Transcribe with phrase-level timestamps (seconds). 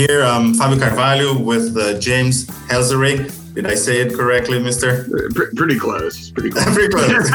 [0.00, 3.30] Here, I'm Fabio Carvalho with uh, James Helzerich.
[3.52, 5.04] Did I say it correctly, Mister?
[5.34, 6.30] P- pretty close.
[6.30, 6.64] Pretty close.
[6.72, 7.28] pretty close.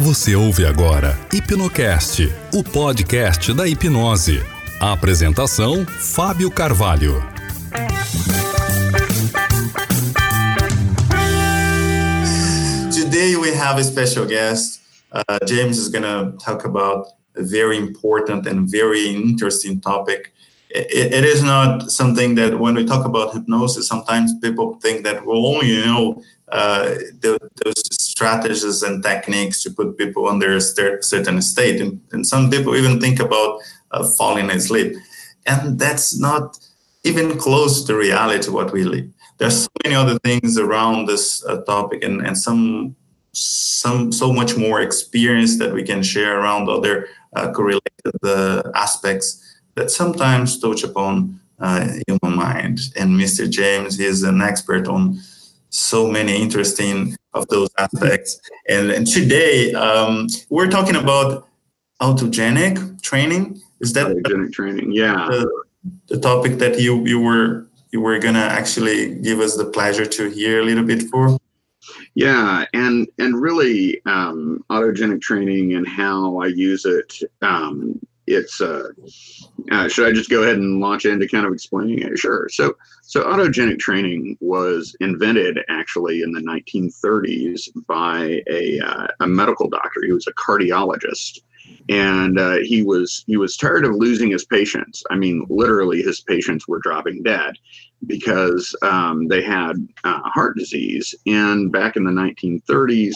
[0.00, 4.42] Você ouve agora Hipnocast, o podcast da hipnose.
[4.80, 7.22] A apresentação: Fábio Carvalho.
[12.90, 14.77] Today we have a special guest.
[15.12, 20.32] Uh, James is going to talk about a very important and very interesting topic.
[20.70, 25.24] It, it is not something that when we talk about hypnosis, sometimes people think that
[25.24, 26.22] we only know
[26.52, 31.80] uh, the, those strategies and techniques to put people under a certain state.
[31.80, 33.60] And, and some people even think about
[33.92, 34.96] uh, falling asleep.
[35.46, 36.58] And that's not
[37.04, 39.08] even close to reality what we live.
[39.38, 42.96] There's so many other things around this uh, topic and, and some
[43.32, 47.82] some so much more experience that we can share around other uh, correlated
[48.24, 52.80] uh, aspects that sometimes touch upon uh, human mind.
[52.96, 53.48] And Mr.
[53.48, 55.18] James is an expert on
[55.70, 58.40] so many interesting of those aspects.
[58.68, 61.46] And, and today um, we're talking about
[62.00, 63.60] autogenic training.
[63.80, 64.92] Is that autogenic training?
[64.92, 65.28] Yeah.
[65.30, 65.64] The,
[66.08, 70.28] the topic that you you were you were gonna actually give us the pleasure to
[70.30, 71.38] hear a little bit for.
[72.14, 77.14] Yeah, and and really um, autogenic training and how I use it.
[77.42, 78.88] Um, it's uh,
[79.70, 82.18] uh, should I just go ahead and launch into kind of explaining it?
[82.18, 82.48] Sure.
[82.50, 89.68] So so autogenic training was invented actually in the 1930s by a uh, a medical
[89.68, 90.02] doctor.
[90.04, 91.40] He was a cardiologist
[91.88, 95.02] and uh, he was he was tired of losing his patients.
[95.10, 97.56] I mean, literally, his patients were dropping dead
[98.06, 101.14] because um, they had uh, heart disease.
[101.26, 103.14] And back in the 1930s,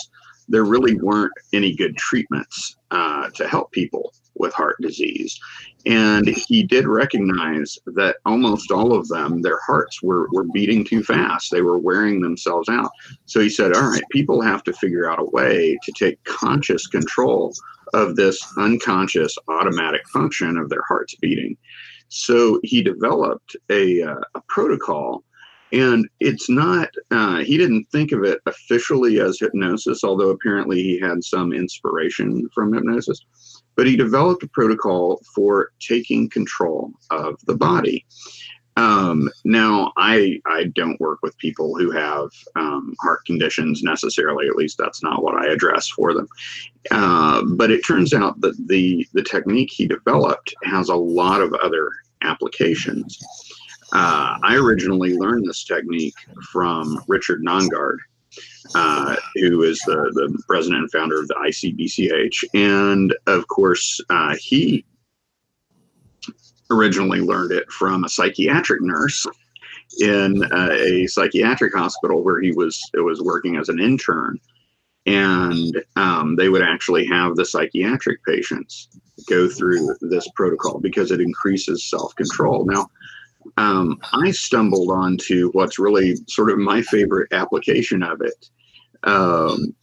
[0.48, 5.38] there really weren't any good treatments uh, to help people with heart disease.
[5.84, 11.02] And he did recognize that almost all of them, their hearts were, were beating too
[11.02, 11.50] fast.
[11.50, 12.90] They were wearing themselves out.
[13.26, 16.86] So he said, All right, people have to figure out a way to take conscious
[16.86, 17.52] control
[17.94, 21.56] of this unconscious automatic function of their hearts beating.
[22.08, 25.24] So he developed a, uh, a protocol,
[25.72, 31.00] and it's not, uh, he didn't think of it officially as hypnosis, although apparently he
[31.00, 33.24] had some inspiration from hypnosis.
[33.74, 38.04] But he developed a protocol for taking control of the body.
[38.76, 44.46] Um, now, I I don't work with people who have um, heart conditions necessarily.
[44.48, 46.26] At least that's not what I address for them.
[46.90, 51.52] Uh, but it turns out that the the technique he developed has a lot of
[51.54, 51.90] other
[52.22, 53.18] applications.
[53.92, 56.14] Uh, I originally learned this technique
[56.50, 57.98] from Richard Nongard,
[58.74, 62.44] uh, who is the, the president and founder of the ICBCH.
[62.54, 64.84] And of course, uh, he
[66.70, 69.26] originally learned it from a psychiatric nurse
[70.00, 74.38] in uh, a psychiatric hospital where he was was working as an intern
[75.04, 78.88] and um, they would actually have the psychiatric patients
[79.28, 82.88] go through this protocol because it increases self-control now
[83.56, 88.48] um, i stumbled onto what's really sort of my favorite application of it
[89.04, 89.74] um,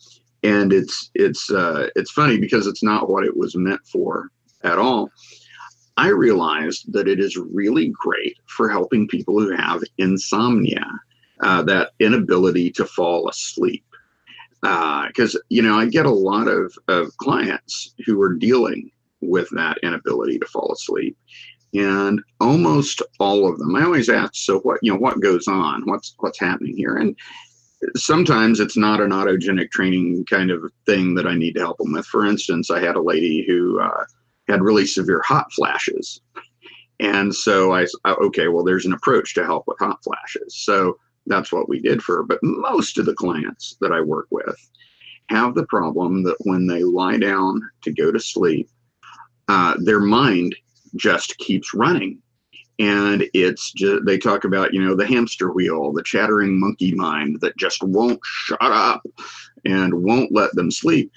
[0.43, 4.29] and it's it's uh, it's funny because it's not what it was meant for
[4.63, 5.11] at all
[5.99, 10.85] I realized that it is really great for helping people who have insomnia,
[11.41, 13.83] uh, that inability to fall asleep.
[14.61, 19.49] Because, uh, you know, I get a lot of, of clients who are dealing with
[19.49, 21.17] that inability to fall asleep.
[21.73, 25.83] And almost all of them, I always ask, so what, you know, what goes on?
[25.85, 26.97] What's, what's happening here?
[26.97, 27.15] And
[27.95, 31.93] sometimes it's not an autogenic training kind of thing that I need to help them
[31.93, 32.05] with.
[32.07, 34.03] For instance, I had a lady who, uh,
[34.47, 36.21] had really severe hot flashes.
[36.99, 40.55] And so I, okay, well, there's an approach to help with hot flashes.
[40.57, 40.97] So
[41.27, 42.23] that's what we did for her.
[42.23, 44.57] But most of the clients that I work with
[45.29, 48.69] have the problem that when they lie down to go to sleep,
[49.47, 50.55] uh, their mind
[50.95, 52.21] just keeps running.
[52.79, 57.41] And it's just, they talk about, you know, the hamster wheel, the chattering monkey mind
[57.41, 59.05] that just won't shut up
[59.65, 61.11] and won't let them sleep.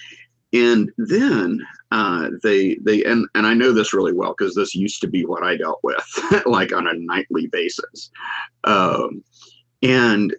[0.53, 1.61] And then
[1.93, 5.25] uh, they they and and I know this really well because this used to be
[5.25, 6.05] what I dealt with
[6.47, 8.11] like on a nightly basis,
[8.65, 9.23] um,
[9.83, 10.35] and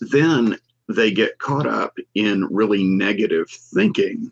[0.00, 0.56] then
[0.88, 4.30] they get caught up in really negative thinking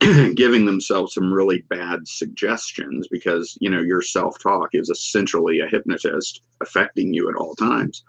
[0.34, 6.42] giving themselves some really bad suggestions because you know your self-talk is essentially a hypnotist
[6.60, 8.04] affecting you at all times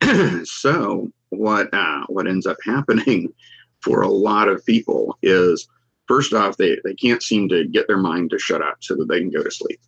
[0.44, 3.32] so what uh, what ends up happening
[3.80, 5.68] for a lot of people is
[6.06, 9.08] first off, they, they can't seem to get their mind to shut up so that
[9.08, 9.80] they can go to sleep.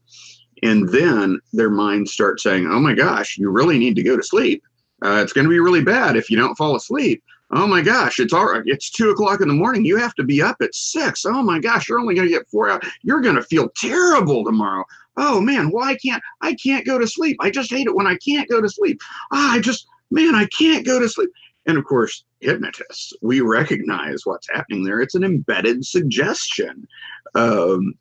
[0.62, 4.22] And then their mind starts saying, oh my gosh, you really need to go to
[4.22, 4.62] sleep.
[5.04, 7.22] Uh, it's going to be really bad if you don't fall asleep.
[7.50, 8.62] Oh my gosh, it's all right.
[8.66, 9.84] It's two o'clock in the morning.
[9.84, 11.24] You have to be up at six.
[11.24, 12.84] Oh my gosh, you're only going to get four hours.
[13.02, 14.84] You're going to feel terrible tomorrow.
[15.16, 17.36] Oh man, why can't I can't go to sleep?
[17.40, 19.00] I just hate it when I can't go to sleep.
[19.32, 21.30] Ah, I just man, I can't go to sleep.
[21.66, 25.00] And of course, hypnotists, we recognize what's happening there.
[25.00, 26.86] It's an embedded suggestion.
[27.34, 27.94] Um,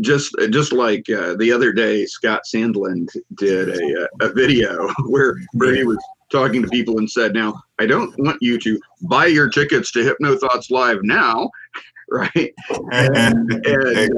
[0.00, 5.74] just just like uh, the other day, Scott Sandland did a, a video where, where
[5.74, 5.98] he was
[6.30, 10.04] talking to people and said, Now, I don't want you to buy your tickets to
[10.04, 11.50] Hypno Thoughts Live now,
[12.10, 12.52] right?
[12.92, 14.10] And, and,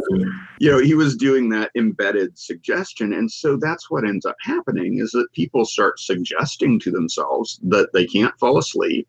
[0.59, 3.13] you know, he was doing that embedded suggestion.
[3.13, 7.93] And so that's what ends up happening is that people start suggesting to themselves that
[7.93, 9.09] they can't fall asleep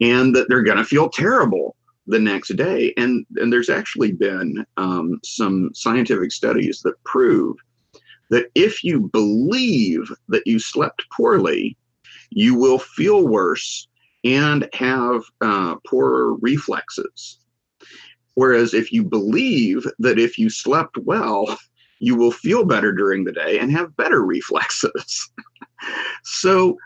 [0.00, 1.76] and that they're going to feel terrible
[2.06, 2.92] the next day.
[2.96, 7.56] And, and there's actually been um, some scientific studies that prove
[8.30, 11.76] that if you believe that you slept poorly,
[12.30, 13.88] you will feel worse
[14.24, 17.38] and have uh, poorer reflexes.
[18.34, 21.58] Whereas if you believe that if you slept well,
[21.98, 25.30] you will feel better during the day and have better reflexes.
[26.24, 26.78] so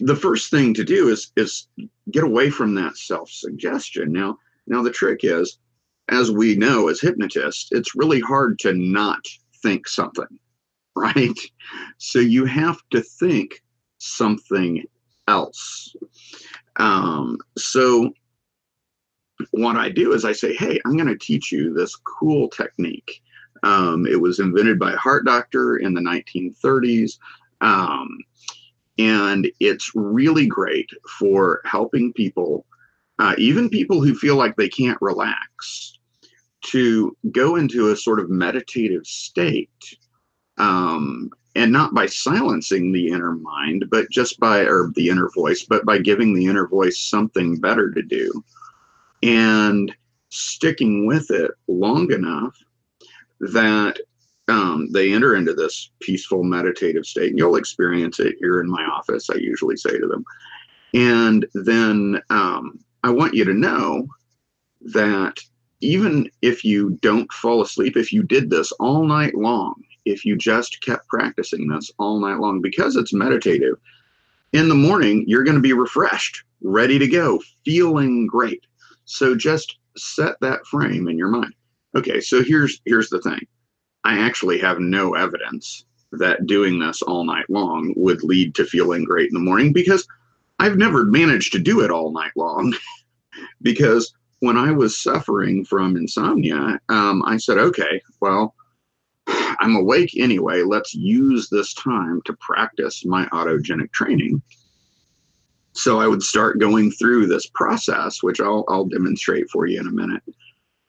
[0.00, 1.68] the first thing to do is is
[2.10, 4.12] get away from that self-suggestion.
[4.12, 5.58] Now, now the trick is,
[6.08, 9.24] as we know as hypnotists, it's really hard to not
[9.62, 10.38] think something,
[10.96, 11.38] right?
[11.98, 13.62] So you have to think
[14.06, 14.84] something
[15.28, 15.94] else.
[16.76, 18.12] Um, so
[19.50, 23.22] what I do is I say, hey, I'm going to teach you this cool technique.
[23.62, 27.18] Um, it was invented by a heart doctor in the 1930s.
[27.60, 28.18] Um,
[28.98, 32.64] and it's really great for helping people,
[33.18, 35.98] uh, even people who feel like they can't relax,
[36.62, 39.96] to go into a sort of meditative state.
[40.58, 45.64] Um, and not by silencing the inner mind, but just by, or the inner voice,
[45.64, 48.44] but by giving the inner voice something better to do
[49.22, 49.94] and
[50.28, 52.54] sticking with it long enough
[53.40, 53.98] that
[54.48, 57.30] um, they enter into this peaceful meditative state.
[57.30, 60.24] And you'll experience it here in my office, I usually say to them.
[60.94, 64.06] And then um, I want you to know
[64.82, 65.40] that
[65.80, 70.36] even if you don't fall asleep, if you did this all night long, if you
[70.36, 73.76] just kept practicing this all night long because it's meditative.
[74.52, 78.64] In the morning, you're going to be refreshed, ready to go, feeling great.
[79.04, 81.52] So just set that frame in your mind.
[81.94, 83.46] Okay, so here's here's the thing.
[84.04, 89.04] I actually have no evidence that doing this all night long would lead to feeling
[89.04, 90.06] great in the morning because
[90.58, 92.74] I've never managed to do it all night long.
[93.62, 98.54] because when I was suffering from insomnia, um, I said, okay, well,
[99.60, 100.62] I'm awake anyway.
[100.62, 104.42] Let's use this time to practice my autogenic training.
[105.72, 109.86] So I would start going through this process, which I'll, I'll demonstrate for you in
[109.86, 110.22] a minute.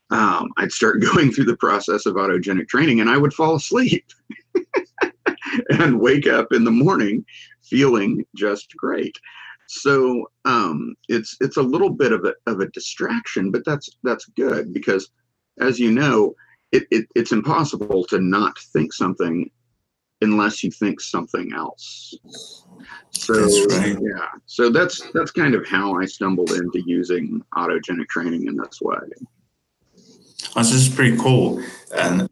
[0.09, 4.05] Um, I'd start going through the process of autogenic training and I would fall asleep
[5.69, 7.25] and wake up in the morning
[7.63, 9.17] feeling just great.
[9.67, 14.25] So um, it's it's a little bit of a, of a distraction, but that's that's
[14.37, 15.09] good because
[15.59, 16.33] as you know,
[16.71, 19.49] it, it, it's impossible to not think something
[20.21, 22.15] unless you think something else.
[23.11, 23.97] So right.
[24.01, 28.79] yeah, so that's that's kind of how I stumbled into using autogenic training in this
[28.81, 28.97] way.
[30.55, 31.61] Oh, this is pretty cool,
[31.95, 32.29] and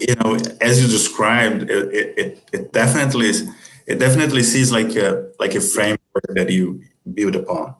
[0.00, 3.30] you know, as you described, it, it, it definitely
[3.86, 7.74] it definitely seems like a like a framework that you build upon.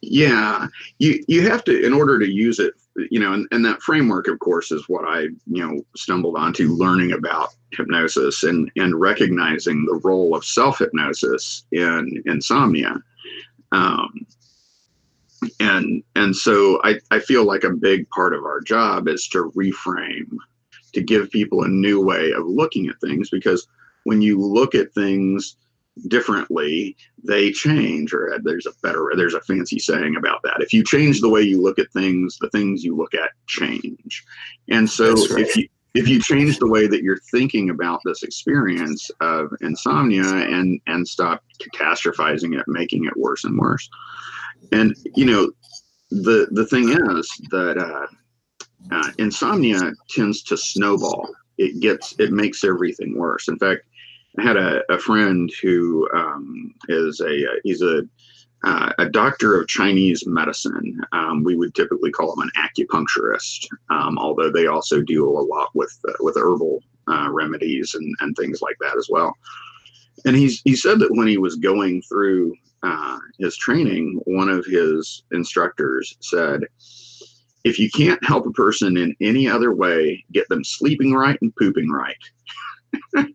[0.00, 2.74] Yeah, you you have to in order to use it
[3.10, 6.74] you know, and, and that framework, of course, is what I, you know, stumbled onto
[6.74, 12.96] learning about hypnosis and, and recognizing the role of self hypnosis in insomnia.
[13.72, 14.26] Um,
[15.60, 19.52] and and so I, I feel like a big part of our job is to
[19.52, 20.36] reframe,
[20.94, 23.68] to give people a new way of looking at things because
[24.04, 25.56] when you look at things
[26.06, 30.60] differently, they change, or there's a better, there's a fancy saying about that.
[30.60, 34.24] If you change the way you look at things, the things you look at change.
[34.68, 35.44] And so right.
[35.44, 40.26] if you if you change the way that you're thinking about this experience of insomnia
[40.26, 43.88] and and stop catastrophizing it, making it worse and worse.
[44.72, 45.50] And you know,
[46.10, 48.06] the the thing is that uh,
[48.94, 51.28] uh, insomnia tends to snowball.
[51.56, 53.48] It gets it makes everything worse.
[53.48, 53.82] In fact,
[54.38, 58.02] I had a, a friend who um, is a he's a
[58.64, 61.00] uh, a doctor of Chinese medicine.
[61.12, 65.70] Um, we would typically call him an acupuncturist, um, although they also deal a lot
[65.74, 69.32] with uh, with herbal uh, remedies and, and things like that as well.
[70.24, 74.64] And he's he said that when he was going through uh, his training, one of
[74.66, 76.62] his instructors said,
[77.64, 81.54] "If you can't help a person in any other way, get them sleeping right and
[81.56, 82.16] pooping right."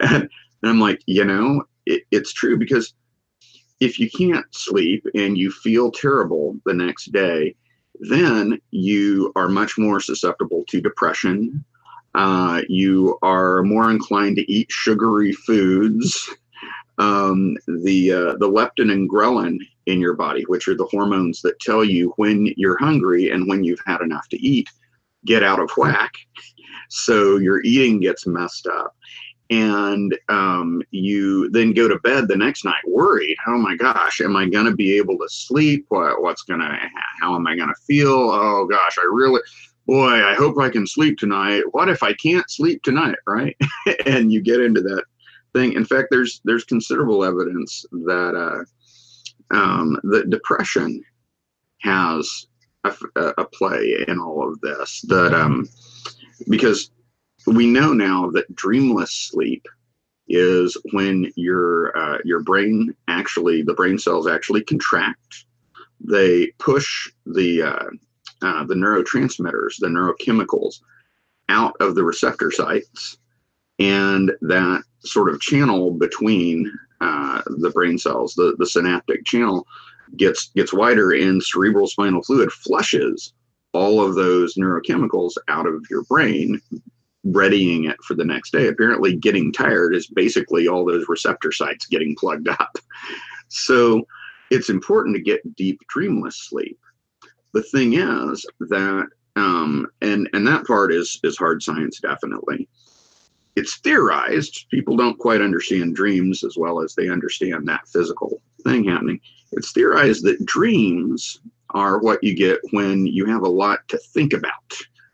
[0.00, 0.28] and,
[0.62, 2.94] and I'm like, you know, it, it's true because
[3.80, 7.54] if you can't sleep and you feel terrible the next day,
[8.00, 11.64] then you are much more susceptible to depression.
[12.14, 16.28] Uh, you are more inclined to eat sugary foods.
[17.00, 21.60] Um, the uh, the leptin and ghrelin in your body, which are the hormones that
[21.60, 24.68] tell you when you're hungry and when you've had enough to eat,
[25.24, 26.12] get out of whack.
[26.90, 28.96] So your eating gets messed up
[29.50, 34.36] and um, you then go to bed the next night worried oh my gosh am
[34.36, 35.86] i going to be able to sleep?
[35.88, 36.78] What, what's going to
[37.20, 38.30] how am i going to feel?
[38.30, 39.40] Oh gosh i really
[39.86, 41.62] boy i hope i can sleep tonight.
[41.70, 43.56] What if i can't sleep tonight right?
[44.06, 45.04] And you get into that
[45.54, 45.72] thing.
[45.72, 48.64] In fact there's there's considerable evidence that uh,
[49.54, 51.02] um, that depression
[51.80, 52.46] has
[52.84, 52.94] a,
[53.38, 55.68] a, play in all of this that um,
[56.48, 56.90] because
[57.50, 59.66] we know now that dreamless sleep
[60.28, 65.44] is when your uh, your brain actually the brain cells actually contract.
[66.00, 67.86] They push the uh,
[68.42, 70.80] uh, the neurotransmitters, the neurochemicals,
[71.48, 73.18] out of the receptor sites,
[73.78, 79.66] and that sort of channel between uh, the brain cells, the the synaptic channel,
[80.16, 83.32] gets gets wider, and cerebral spinal fluid flushes
[83.72, 86.60] all of those neurochemicals out of your brain
[87.24, 88.68] readying it for the next day.
[88.68, 92.76] Apparently, getting tired is basically all those receptor sites getting plugged up.
[93.50, 94.06] So
[94.50, 96.78] it's important to get deep dreamless sleep.
[97.54, 99.06] The thing is that,
[99.36, 102.68] um, and and that part is is hard science definitely.
[103.56, 104.66] It's theorized.
[104.70, 109.18] People don't quite understand dreams as well as they understand that physical thing happening.
[109.52, 114.34] It's theorized that dreams are what you get when you have a lot to think
[114.34, 114.52] about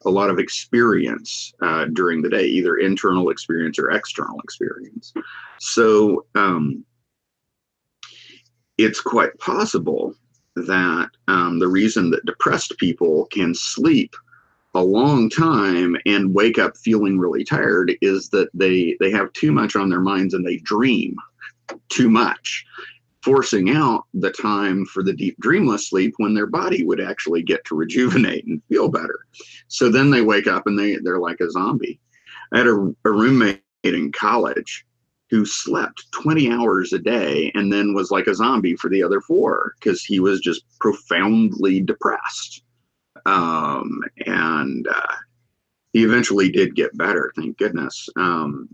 [0.07, 5.13] a lot of experience uh, during the day, either internal experience or external experience.
[5.59, 6.85] So um,
[8.79, 10.15] it's quite possible
[10.57, 14.15] that um, the reason that depressed people can sleep
[14.75, 19.53] a long time and wake up feeling really tired is that they they have too
[19.53, 21.17] much on their minds and they dream
[21.89, 22.65] too much
[23.25, 27.65] forcing out the time for the deep dreamless sleep when their body would actually get
[27.65, 29.21] to rejuvenate and feel better.
[29.69, 31.99] So then they wake up and they, they're like a zombie.
[32.53, 34.85] I had a, a roommate in college
[35.31, 39.23] who slept 20 hours a day and then was like a zombie for the other
[39.23, 42.63] four because he was just profoundly depressed.
[43.25, 45.15] Um, and uh,
[45.95, 48.09] he eventually did get better, thank goodness.
[48.17, 48.69] Um,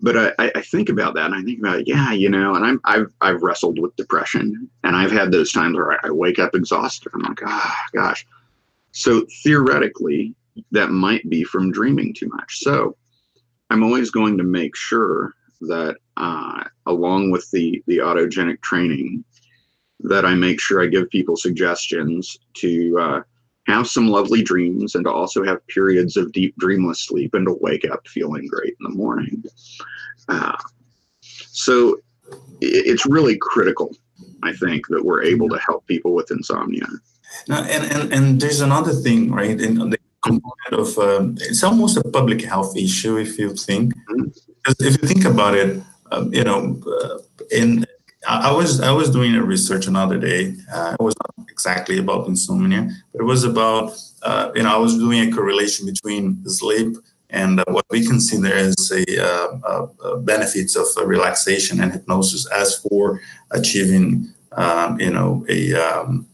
[0.00, 2.80] but I, I think about that and I think about yeah, you know, and I'm
[2.84, 7.10] I've I've wrestled with depression and I've had those times where I, wake up exhausted.
[7.14, 8.26] I'm like, ah, oh, gosh.
[8.92, 10.34] So theoretically,
[10.72, 12.58] that might be from dreaming too much.
[12.60, 12.96] So
[13.70, 19.24] I'm always going to make sure that uh, along with the the autogenic training,
[20.00, 23.20] that I make sure I give people suggestions to uh,
[23.68, 27.56] have some lovely dreams and to also have periods of deep dreamless sleep and to
[27.60, 29.44] wake up feeling great in the morning.
[30.28, 30.56] Uh,
[31.30, 32.00] so
[32.60, 33.94] it's really critical,
[34.42, 36.86] I think, that we're able to help people with insomnia.
[37.46, 39.60] Now, and, and, and there's another thing, right?
[39.60, 43.94] In the component of um, it's almost a public health issue, if you think.
[43.94, 44.28] Mm-hmm.
[44.80, 47.18] If you think about it, um, you know, uh,
[47.50, 47.84] in
[48.26, 50.54] I was I was doing a research another day.
[50.72, 54.78] Uh, it was not exactly about insomnia, but it was about uh, you know I
[54.78, 56.96] was doing a correlation between sleep
[57.30, 62.78] and uh, what we consider as a, uh, uh, benefits of relaxation and hypnosis as
[62.78, 63.20] for
[63.52, 66.26] achieving um, you know a um,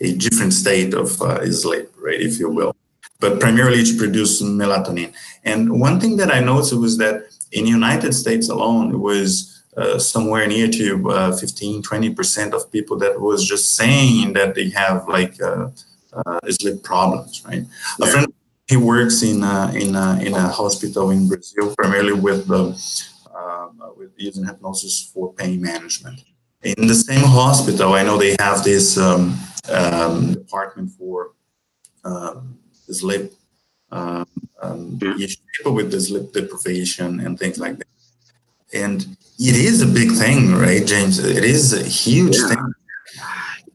[0.00, 1.08] a different state of
[1.52, 2.74] sleep, right, if you will,
[3.20, 5.12] but primarily to produce melatonin.
[5.44, 9.96] And one thing that I noticed was that in United States alone, it was uh,
[9.96, 15.06] somewhere near to uh, 15 20% of people that was just saying that they have
[15.08, 15.68] like uh,
[16.12, 17.64] uh sleep problems right?
[17.98, 18.08] Yeah.
[18.08, 18.26] a friend
[18.66, 19.90] he works in uh, in
[20.26, 22.60] in a hospital in brazil primarily with the
[23.96, 26.22] with using hypnosis for pain management.
[26.62, 31.32] In the same hospital i know they have this um, um, department for
[32.04, 32.58] um,
[32.90, 33.32] sleep
[33.92, 34.26] um,
[34.60, 34.98] um,
[35.56, 37.86] people with the sleep deprivation and things like that
[38.72, 39.02] and
[39.38, 41.18] it is a big thing, right, James?
[41.18, 42.48] It is a huge Yeah.
[42.48, 42.72] thing.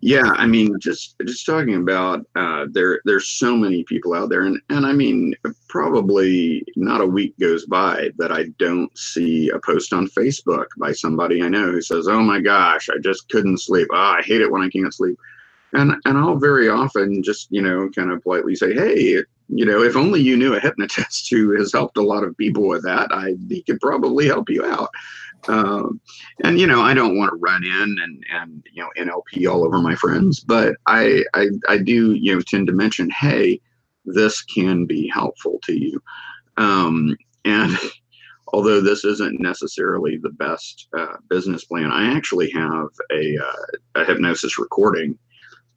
[0.06, 3.00] Yeah, I mean, just just talking about uh, there.
[3.06, 5.34] There's so many people out there, and and I mean,
[5.70, 10.92] probably not a week goes by that I don't see a post on Facebook by
[10.92, 13.88] somebody I know who says, "Oh my gosh, I just couldn't sleep.
[13.94, 15.18] Oh, I hate it when I can't sleep."
[15.74, 19.82] And and I'll very often just you know kind of politely say, "Hey, you know,
[19.82, 23.12] if only you knew a hypnotist who has helped a lot of people with that,
[23.12, 24.90] I he could probably help you out."
[25.48, 26.00] Um,
[26.44, 29.66] and you know i don't want to run in and and you know nlp all
[29.66, 33.60] over my friends but I, I i do you know tend to mention hey
[34.06, 36.02] this can be helpful to you
[36.58, 37.16] um
[37.46, 37.78] and
[38.54, 44.06] although this isn't necessarily the best uh, business plan i actually have a uh, a
[44.06, 45.18] hypnosis recording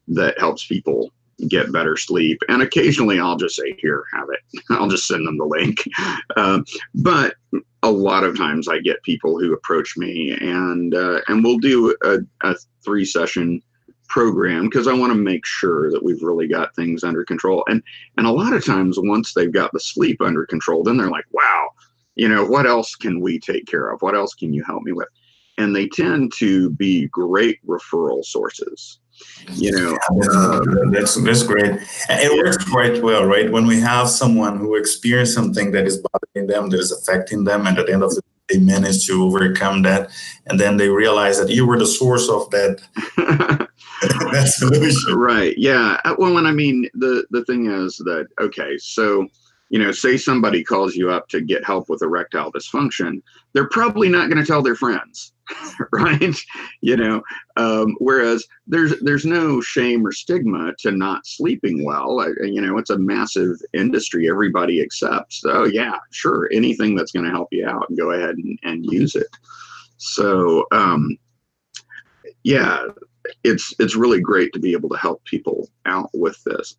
[0.07, 1.11] that helps people
[1.47, 5.37] get better sleep and occasionally i'll just say here have it i'll just send them
[5.37, 5.83] the link
[6.35, 7.35] um, but
[7.83, 11.95] a lot of times I get people who approach me and uh, and we'll do
[12.03, 13.61] a, a three session
[14.09, 17.63] program because I want to make sure that we've really got things under control.
[17.67, 17.83] And
[18.17, 21.25] and a lot of times once they've got the sleep under control, then they're like,
[21.31, 21.69] wow,
[22.15, 24.01] you know, what else can we take care of?
[24.01, 25.09] What else can you help me with?
[25.57, 28.99] And they tend to be great referral sources.
[29.53, 29.97] You know,
[30.31, 30.59] uh,
[30.91, 31.71] that's that's great.
[31.71, 33.49] And It works quite well, right?
[33.51, 37.65] When we have someone who experienced something that is bothering them, that is affecting them,
[37.65, 40.09] and at the end of the day, they manage to overcome that,
[40.47, 42.81] and then they realize that you were the source of that
[44.01, 45.15] that solution.
[45.15, 49.27] right yeah well and i mean the the thing is that okay so
[49.69, 53.21] you know say somebody calls you up to get help with erectile dysfunction
[53.53, 55.33] they're probably not going to tell their friends
[55.93, 56.35] right?
[56.81, 57.21] You know
[57.55, 62.19] um, whereas there's there's no shame or stigma to not sleeping well.
[62.19, 64.29] I, you know it's a massive industry.
[64.29, 68.59] Everybody accepts oh yeah sure anything that's going to help you out go ahead and,
[68.63, 69.27] and use it.
[69.97, 71.17] So um,
[72.43, 72.83] yeah
[73.43, 76.75] it's it's really great to be able to help people out with this.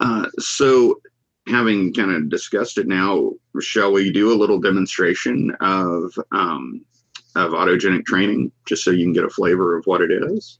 [0.00, 1.00] Uh, so,
[1.46, 6.84] having kind of discussed it now, shall we do a little demonstration of um,
[7.36, 10.58] of autogenic training, just so you can get a flavor of what it is?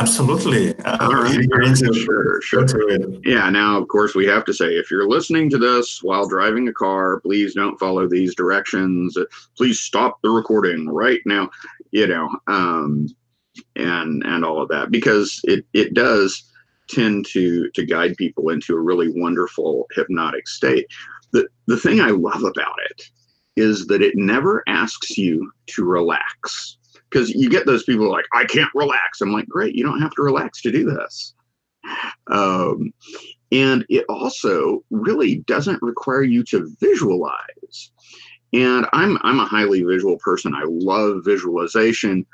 [0.00, 0.76] Absolutely.
[0.80, 1.44] Uh, All right.
[1.76, 2.60] Sure, sure.
[2.62, 3.20] go to it.
[3.24, 3.48] Yeah.
[3.50, 6.72] Now, of course, we have to say if you're listening to this while driving a
[6.72, 9.16] car, please don't follow these directions.
[9.56, 11.50] Please stop the recording right now.
[11.92, 13.06] You know, um,
[13.76, 16.44] and and all of that because it it does
[16.88, 20.86] tend to to guide people into a really wonderful hypnotic state.
[21.32, 23.02] The the thing I love about it
[23.56, 26.76] is that it never asks you to relax
[27.10, 29.20] because you get those people like I can't relax.
[29.20, 31.34] I'm like, great, you don't have to relax to do this.
[32.28, 32.92] Um,
[33.52, 37.92] and it also really doesn't require you to visualize.
[38.52, 40.54] And I'm I'm a highly visual person.
[40.54, 42.26] I love visualization,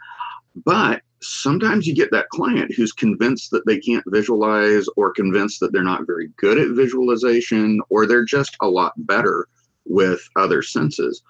[0.65, 5.73] but sometimes you get that client who's convinced that they can't visualize or convinced that
[5.73, 9.49] they're not very good at visualization or they're just a lot better
[9.87, 11.23] with other senses.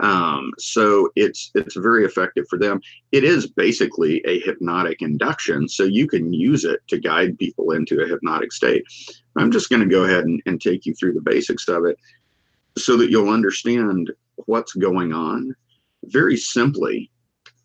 [0.00, 2.80] Um, so it's it's very effective for them.
[3.10, 8.00] It is basically a hypnotic induction so you can use it to guide people into
[8.00, 8.84] a hypnotic state.
[9.36, 11.98] I'm just going to go ahead and, and take you through the basics of it
[12.76, 14.12] so that you'll understand
[14.46, 15.54] what's going on
[16.04, 17.10] very simply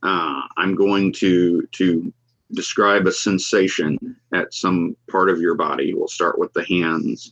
[0.03, 2.13] uh, I'm going to to
[2.51, 5.93] describe a sensation at some part of your body.
[5.93, 7.31] We'll start with the hands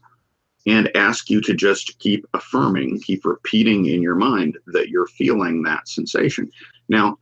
[0.65, 5.63] and ask you to just keep affirming, keep repeating in your mind that you're feeling
[5.63, 6.51] that sensation.
[6.87, 7.17] Now,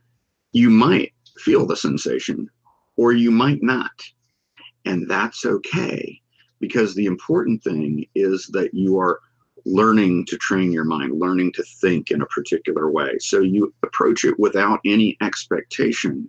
[0.52, 2.48] you might feel the sensation
[2.96, 3.90] or you might not.
[4.84, 6.20] And that's okay
[6.58, 9.20] because the important thing is that you are
[9.64, 13.18] learning to train your mind, learning to think in a particular way.
[13.20, 16.28] So you approach it without any expectation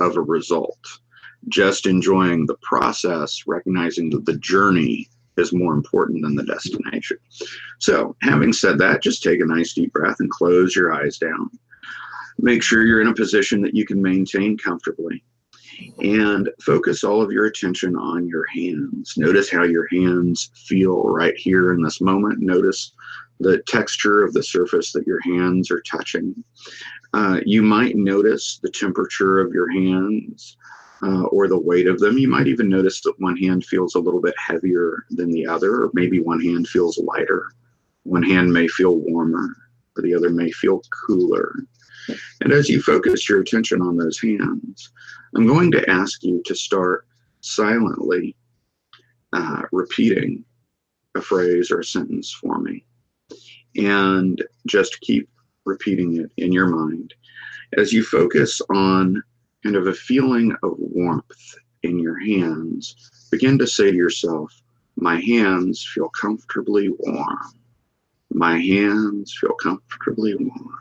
[0.00, 0.78] of a result,
[1.48, 7.16] just enjoying the process, recognizing that the journey is more important than the destination.
[7.78, 11.50] So, having said that, just take a nice deep breath and close your eyes down.
[12.38, 15.24] Make sure you're in a position that you can maintain comfortably
[16.00, 19.14] and focus all of your attention on your hands.
[19.16, 22.40] Notice how your hands feel right here in this moment.
[22.40, 22.92] Notice
[23.40, 26.34] the texture of the surface that your hands are touching.
[27.14, 30.56] Uh, you might notice the temperature of your hands
[31.02, 32.16] uh, or the weight of them.
[32.16, 35.82] You might even notice that one hand feels a little bit heavier than the other,
[35.82, 37.48] or maybe one hand feels lighter.
[38.04, 39.56] One hand may feel warmer,
[39.96, 41.54] or the other may feel cooler.
[42.40, 44.90] And as you focus your attention on those hands,
[45.34, 47.06] I'm going to ask you to start
[47.40, 48.36] silently
[49.32, 50.44] uh, repeating
[51.14, 52.84] a phrase or a sentence for me.
[53.76, 55.28] And just keep
[55.64, 57.14] repeating it in your mind.
[57.76, 59.22] As you focus on
[59.62, 64.52] kind of a feeling of warmth in your hands, begin to say to yourself,
[64.96, 67.61] My hands feel comfortably warm.
[68.34, 70.78] My hands feel comfortably warm.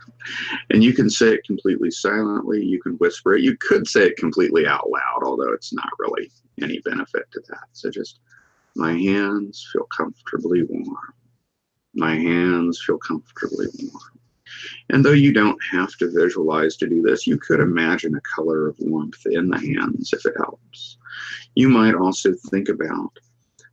[0.69, 2.63] And you can say it completely silently.
[2.63, 3.41] You can whisper it.
[3.41, 7.67] You could say it completely out loud, although it's not really any benefit to that.
[7.73, 8.19] So just,
[8.75, 11.13] my hands feel comfortably warm.
[11.93, 14.19] My hands feel comfortably warm.
[14.89, 18.67] And though you don't have to visualize to do this, you could imagine a color
[18.67, 20.97] of warmth in the hands if it helps.
[21.55, 23.17] You might also think about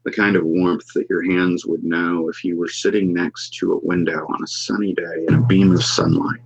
[0.04, 3.72] the kind of warmth that your hands would know if you were sitting next to
[3.72, 6.40] a window on a sunny day and a beam of sunlight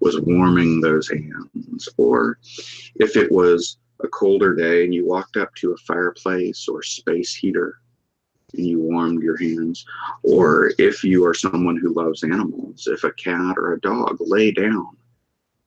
[0.00, 1.88] was warming those hands.
[1.96, 2.38] Or
[2.96, 7.34] if it was a colder day and you walked up to a fireplace or space
[7.34, 7.78] heater
[8.54, 9.86] and you warmed your hands.
[10.22, 14.50] Or if you are someone who loves animals, if a cat or a dog lay
[14.50, 14.96] down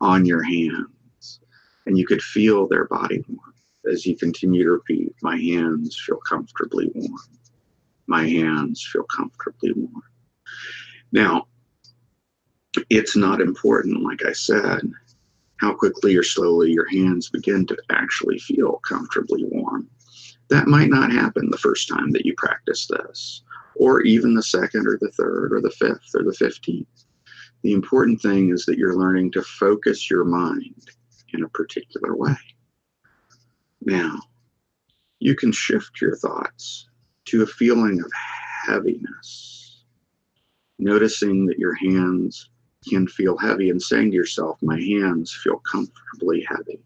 [0.02, 1.40] on your hands
[1.86, 3.55] and you could feel their body warmth
[3.92, 7.20] as you continue to repeat, my hands feel comfortably warm.
[8.08, 10.04] My hands feel comfortably warm.
[11.12, 11.48] Now,
[12.90, 14.92] it's not important, like I said,
[15.58, 19.90] how quickly or slowly your hands begin to actually feel comfortably warm.
[20.50, 23.44] That might not happen the first time that you practice this,
[23.76, 26.86] or even the second or the third or the fifth or the 15th.
[27.64, 30.90] The important thing is that you're learning to focus your mind
[31.34, 32.36] in a particular way.
[33.86, 34.20] Now,
[35.20, 36.88] you can shift your thoughts
[37.26, 38.12] to a feeling of
[38.66, 39.84] heaviness,
[40.80, 42.50] noticing that your hands
[42.88, 46.80] can feel heavy and saying to yourself, My hands feel comfortably heavy.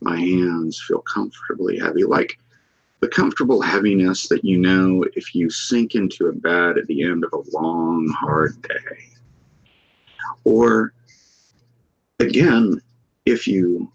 [0.00, 2.38] My hands feel comfortably heavy, like
[3.00, 7.24] the comfortable heaviness that you know if you sink into a bed at the end
[7.24, 8.98] of a long, hard day.
[10.44, 10.92] Or
[12.20, 12.80] again,
[13.26, 13.91] if you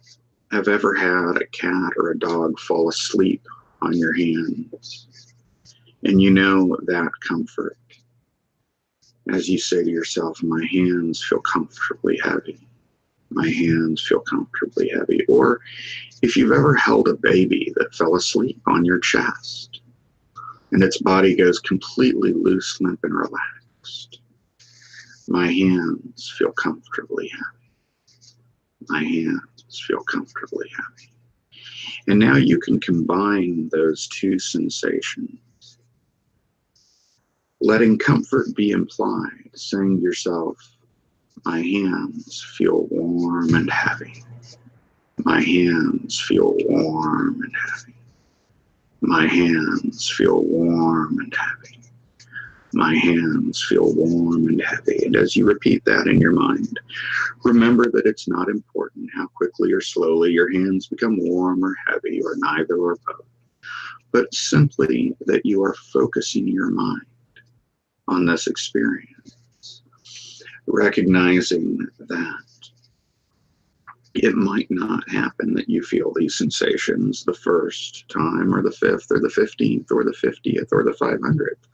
[0.52, 3.46] have ever had a cat or a dog fall asleep
[3.82, 5.34] on your hands
[6.04, 7.78] and you know that comfort
[9.30, 12.60] as you say to yourself, My hands feel comfortably heavy.
[13.30, 15.26] My hands feel comfortably heavy.
[15.28, 15.60] Or
[16.22, 19.82] if you've ever held a baby that fell asleep on your chest
[20.72, 24.22] and its body goes completely loose, limp, and relaxed,
[25.28, 27.72] my hands feel comfortably heavy.
[28.88, 31.12] My hands feel comfortably happy.
[32.08, 35.78] And now you can combine those two sensations.
[37.60, 40.58] Letting comfort be implied, saying to yourself,
[41.46, 44.24] My hands feel warm and heavy.
[45.26, 47.96] My hands feel warm and heavy.
[49.02, 51.77] My hands feel warm and heavy.
[52.74, 55.06] My hands feel warm and heavy.
[55.06, 56.80] And as you repeat that in your mind,
[57.44, 62.22] remember that it's not important how quickly or slowly your hands become warm or heavy
[62.22, 63.26] or neither or both,
[64.12, 67.06] but simply that you are focusing your mind
[68.08, 69.82] on this experience,
[70.68, 72.44] recognizing that
[74.14, 79.12] it might not happen that you feel these sensations the first time or the fifth
[79.12, 81.68] or the 15th or the 50th or the 500th,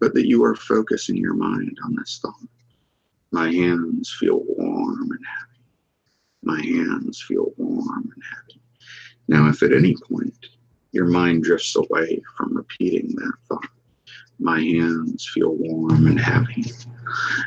[0.00, 2.48] but that you are focusing your mind on this thought.
[3.30, 5.60] My hands feel warm and heavy.
[6.42, 8.60] My hands feel warm and heavy.
[9.28, 10.46] Now, if at any point
[10.92, 13.68] your mind drifts away from repeating that thought,
[14.38, 16.72] my hands feel warm and heavy,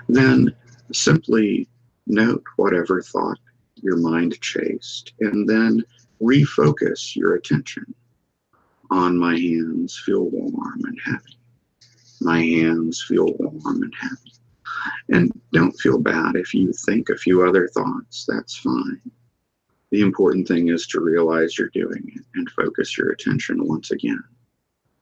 [0.10, 0.54] then
[0.92, 1.68] simply
[2.06, 3.40] note whatever thought
[3.76, 5.84] your mind chased, and then
[6.22, 7.96] refocus your attention
[8.92, 11.38] on my hands feel warm and heavy.
[12.22, 14.34] My hands feel warm and happy.
[15.10, 19.02] And don't feel bad if you think a few other thoughts, that's fine.
[19.90, 24.24] The important thing is to realize you're doing it and focus your attention once again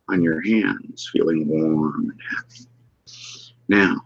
[0.08, 2.70] on your hands feeling warm and happy.
[3.68, 4.02] Now,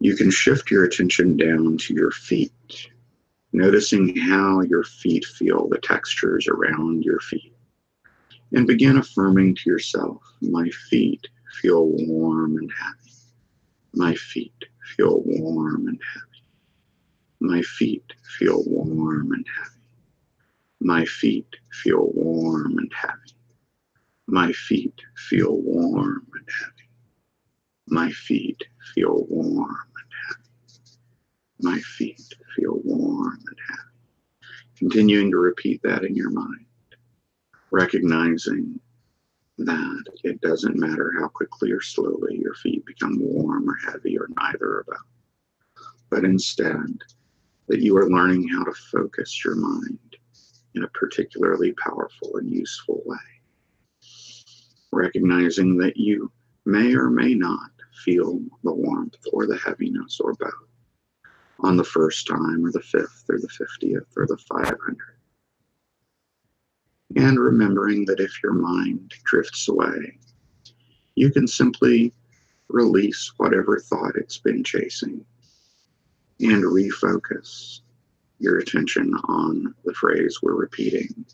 [0.00, 2.88] you can shift your attention down to your feet,
[3.52, 7.54] noticing how your feet feel, the textures around your feet.
[8.52, 11.26] And begin affirming to yourself, my feet
[11.62, 13.12] feel warm and happy.
[13.94, 14.64] My feet
[14.96, 16.44] feel warm and happy.
[17.40, 18.04] My feet
[18.38, 19.70] feel warm and happy.
[20.80, 23.32] My feet feel warm and happy.
[24.28, 26.88] My feet feel warm and happy.
[27.88, 28.62] My feet
[28.94, 30.44] feel warm and happy.
[31.60, 33.82] my feet feel warm and happy.
[34.78, 36.66] Continuing to repeat that in your mind,
[37.70, 38.80] recognizing
[39.58, 44.28] that it doesn't matter how quickly or slowly your feet become warm or heavy or
[44.36, 44.96] neither of both,
[46.10, 46.98] but instead
[47.66, 50.16] that you are learning how to focus your mind
[50.74, 53.16] in a particularly powerful and useful way.
[54.92, 56.30] Recognizing that you
[56.64, 57.70] may or may not
[58.04, 60.52] feel the warmth or the heaviness or both
[61.60, 65.17] on the first time or the fifth or the 50th or the 500.
[67.16, 70.18] And remembering that if your mind drifts away,
[71.14, 72.12] you can simply
[72.68, 75.24] release whatever thought it's been chasing
[76.40, 77.80] and refocus
[78.38, 81.24] your attention on the phrase we're repeating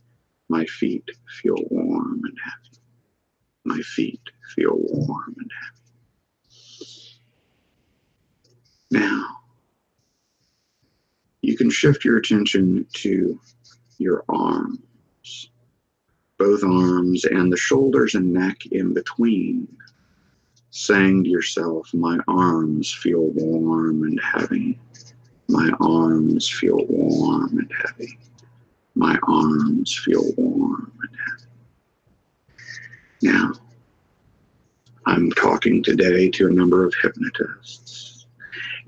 [0.48, 1.08] My feet
[1.42, 2.78] feel warm and happy.
[3.64, 4.20] My feet
[4.54, 5.74] feel warm and happy.
[8.90, 9.26] Now,
[11.42, 13.40] you can shift your attention to
[13.98, 14.78] your arms,
[16.38, 19.68] both arms and the shoulders and neck in between,
[20.70, 24.78] saying to yourself, My arms feel warm and heavy.
[25.48, 28.18] My arms feel warm and heavy.
[28.94, 31.44] My arms feel warm and heavy.
[33.22, 33.52] Now,
[35.06, 38.26] I'm talking today to a number of hypnotists.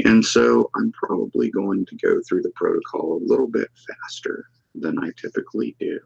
[0.04, 4.98] And so I'm probably going to go through the protocol a little bit faster than
[4.98, 5.98] I typically do.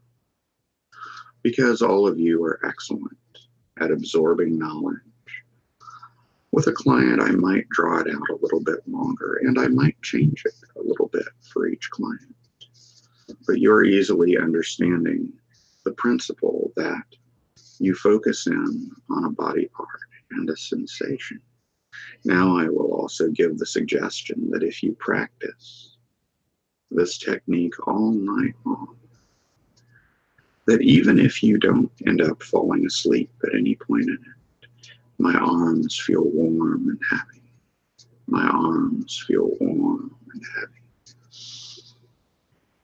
[1.42, 3.16] Because all of you are excellent
[3.78, 4.98] at absorbing knowledge
[6.52, 10.00] with a client, I might draw it out a little bit longer and I might
[10.02, 12.34] change it a little bit for each client.
[13.46, 15.32] But you're easily understanding
[15.84, 17.04] the principle that
[17.78, 19.88] you focus in on a body part
[20.32, 21.40] and a sensation.
[22.24, 25.96] Now, I will also give the suggestion that if you practice
[26.90, 28.96] this technique all night long,
[30.66, 34.68] that even if you don't end up falling asleep at any point in it,
[35.18, 37.42] my arms feel warm and happy.
[38.26, 40.80] My arms feel warm and happy.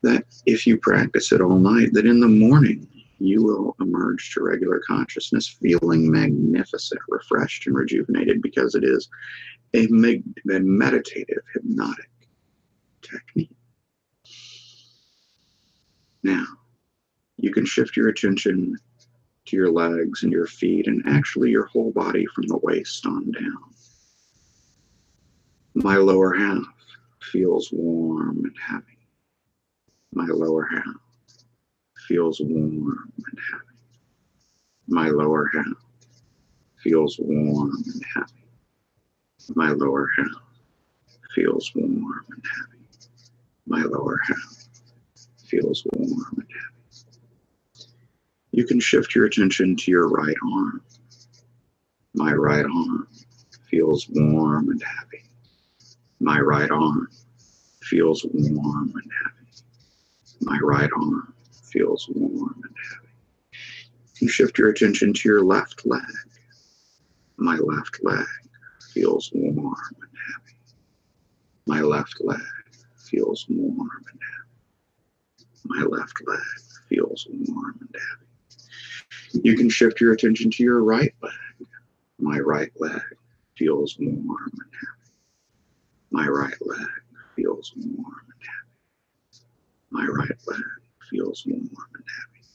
[0.02, 2.86] That if you practice it all night, that in the morning
[3.18, 9.08] you will emerge to regular consciousness feeling magnificent, refreshed, and rejuvenated because it is
[9.74, 12.10] a, med- a meditative, hypnotic
[13.02, 13.50] technique.
[16.22, 16.44] Now,
[17.38, 18.76] you can shift your attention
[19.46, 23.30] to your legs and your feet and actually your whole body from the waist on
[23.30, 23.74] down.
[25.74, 26.64] My lower half
[27.20, 28.98] feels warm and heavy.
[30.14, 30.84] My lower half
[32.08, 33.62] feels warm and heavy.
[34.88, 35.76] My lower half
[36.82, 38.46] feels warm and heavy.
[39.54, 40.42] My lower half
[41.34, 42.86] feels warm and heavy.
[43.66, 44.68] My lower half
[45.44, 46.75] feels warm and heavy
[48.56, 50.80] you can shift your attention to your right arm.
[52.14, 53.06] My right arm
[53.70, 55.24] feels warm and happy.
[56.20, 57.10] My right arm
[57.82, 59.62] feels warm and happy.
[60.40, 63.08] My right arm feels warm and happy.
[64.22, 66.00] You shift your attention to your left leg.
[67.36, 68.24] My left leg
[68.94, 69.58] feels warm
[70.00, 70.56] and happy.
[71.66, 72.40] My left leg
[72.96, 75.44] feels warm and happy.
[75.66, 76.40] My left leg
[76.88, 78.25] feels warm and happy.
[79.32, 81.32] You can shift your attention to your right leg.
[82.18, 83.00] My right leg
[83.56, 85.12] feels warm and happy.
[86.10, 86.88] My right leg
[87.34, 88.70] feels warm and happy.
[89.90, 90.62] My right leg
[91.10, 92.46] feels warm and happy.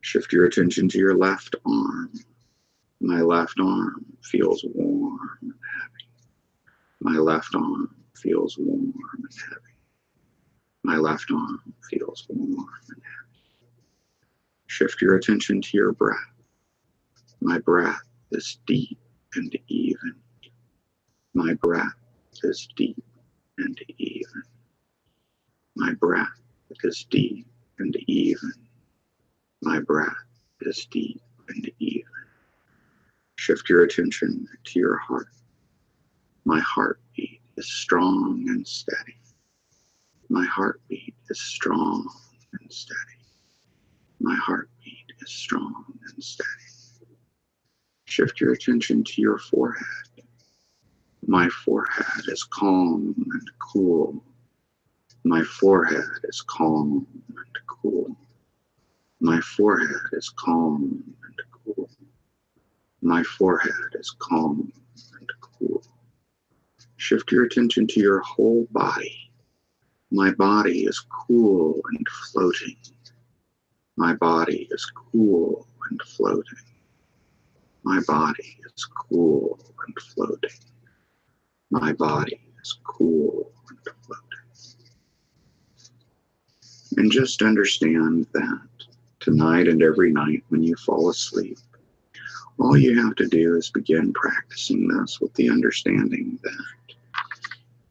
[0.00, 2.12] Shift your attention to your left arm.
[3.00, 6.08] My left arm feels warm and happy.
[7.00, 9.74] My left arm feels warm and happy.
[10.82, 13.25] My left arm feels warm and happy.
[14.66, 16.18] Shift your attention to your breath.
[17.40, 18.02] My breath
[18.32, 18.98] is deep
[19.34, 20.14] and even.
[21.34, 21.94] My breath
[22.42, 23.04] is deep
[23.58, 24.42] and even.
[25.76, 26.28] My breath
[26.82, 27.46] is deep
[27.78, 28.52] and even.
[29.62, 30.16] My breath
[30.62, 32.04] is deep and even.
[33.36, 35.28] Shift your attention to your heart.
[36.44, 39.16] My heartbeat is strong and steady.
[40.28, 42.08] My heartbeat is strong
[42.60, 43.15] and steady.
[44.26, 46.50] My heartbeat is strong and steady.
[48.06, 49.86] Shift your attention to your forehead.
[51.28, 54.24] My forehead is calm and cool.
[55.22, 58.16] My forehead is calm and cool.
[59.20, 61.88] My forehead is calm and cool.
[63.02, 64.72] My forehead is calm
[65.20, 65.84] and cool.
[66.96, 69.30] Shift your attention to your whole body.
[70.10, 72.76] My body is cool and floating.
[73.98, 76.58] My body is cool and floating.
[77.82, 80.50] My body is cool and floating.
[81.70, 84.22] My body is cool and floating.
[86.98, 88.68] And just understand that
[89.20, 91.58] tonight and every night when you fall asleep,
[92.58, 96.64] all you have to do is begin practicing this with the understanding that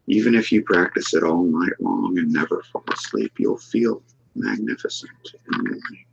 [0.08, 4.04] even if you practice it all night long and never fall asleep, you'll feel
[4.36, 6.06] magnificent in the morning.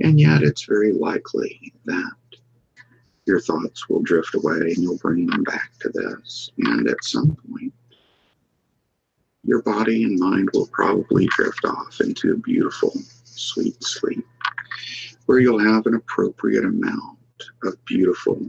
[0.00, 2.12] And yet, it's very likely that
[3.26, 6.50] your thoughts will drift away and you'll bring them back to this.
[6.58, 7.72] And at some point,
[9.44, 12.92] your body and mind will probably drift off into a beautiful,
[13.24, 14.24] sweet sleep
[15.26, 17.18] where you'll have an appropriate amount
[17.64, 18.40] of beautiful,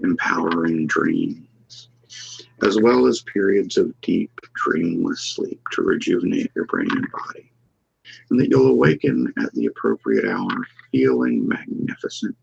[0.00, 1.88] empowering dreams,
[2.62, 7.51] as well as periods of deep, dreamless sleep to rejuvenate your brain and body.
[8.30, 12.36] And that you'll awaken at the appropriate hour feeling magnificent,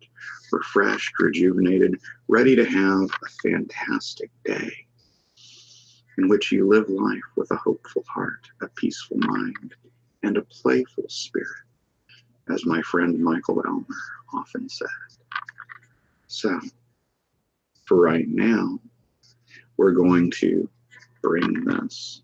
[0.51, 4.71] refreshed, rejuvenated, ready to have a fantastic day
[6.17, 9.73] in which you live life with a hopeful heart, a peaceful mind,
[10.23, 11.47] and a playful spirit,
[12.49, 13.85] as my friend Michael Ellner
[14.33, 14.87] often said.
[16.27, 16.59] So,
[17.85, 18.79] for right now,
[19.77, 20.69] we're going to
[21.21, 22.21] bring this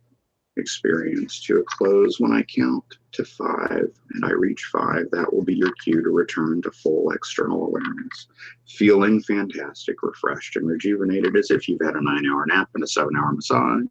[0.57, 5.05] experience to a close when I count to five and I reach five.
[5.11, 8.27] That will be your cue to return to full external awareness,
[8.67, 12.87] feeling fantastic, refreshed, and rejuvenated as if you've had a nine hour nap and a
[12.87, 13.83] seven hour massage.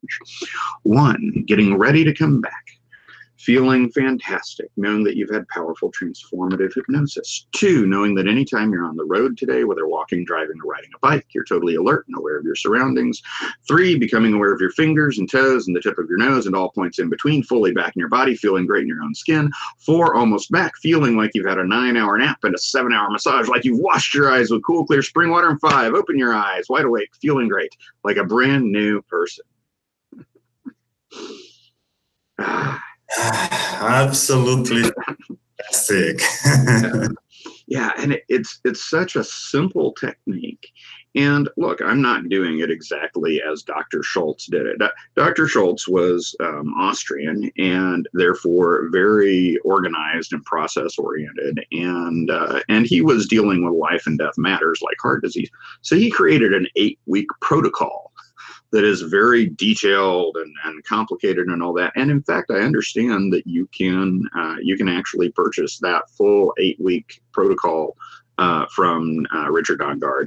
[0.83, 2.79] One, getting ready to come back
[3.39, 7.47] feeling fantastic, knowing that you've had powerful transformative hypnosis.
[7.53, 10.99] Two, knowing that anytime you're on the road today, whether walking, driving, or riding a
[11.01, 13.21] bike, you're totally alert and aware of your surroundings.
[13.67, 16.55] Three, becoming aware of your fingers and toes and the tip of your nose and
[16.55, 19.51] all points in between, fully back in your body, feeling great in your own skin.
[19.79, 23.11] Four, almost back, feeling like you've had a nine hour nap and a seven hour
[23.11, 25.51] massage, like you've washed your eyes with cool, clear spring water.
[25.51, 29.45] And five, open your eyes, wide awake, feeling great, like a brand new person.
[32.39, 32.83] ah.
[33.19, 36.21] Absolutely fantastic.
[36.45, 37.09] yeah.
[37.67, 40.71] yeah, and it, it's it's such a simple technique.
[41.17, 44.03] And look, I'm not doing it exactly as Dr.
[44.03, 44.79] Schultz did it.
[45.15, 45.47] Dr.
[45.47, 53.01] Schultz was um, Austrian and therefore very organized and process oriented, and uh, and he
[53.01, 55.51] was dealing with life and death matters like heart disease.
[55.83, 58.13] So he created an eight week protocol
[58.75, 61.93] that is very detailed and, and complicated and all that.
[61.95, 66.53] And in fact, I understand that you can uh, you can actually purchase that full
[66.59, 67.97] eight week protocol
[68.39, 70.27] uh, from uh, Richard Nongard.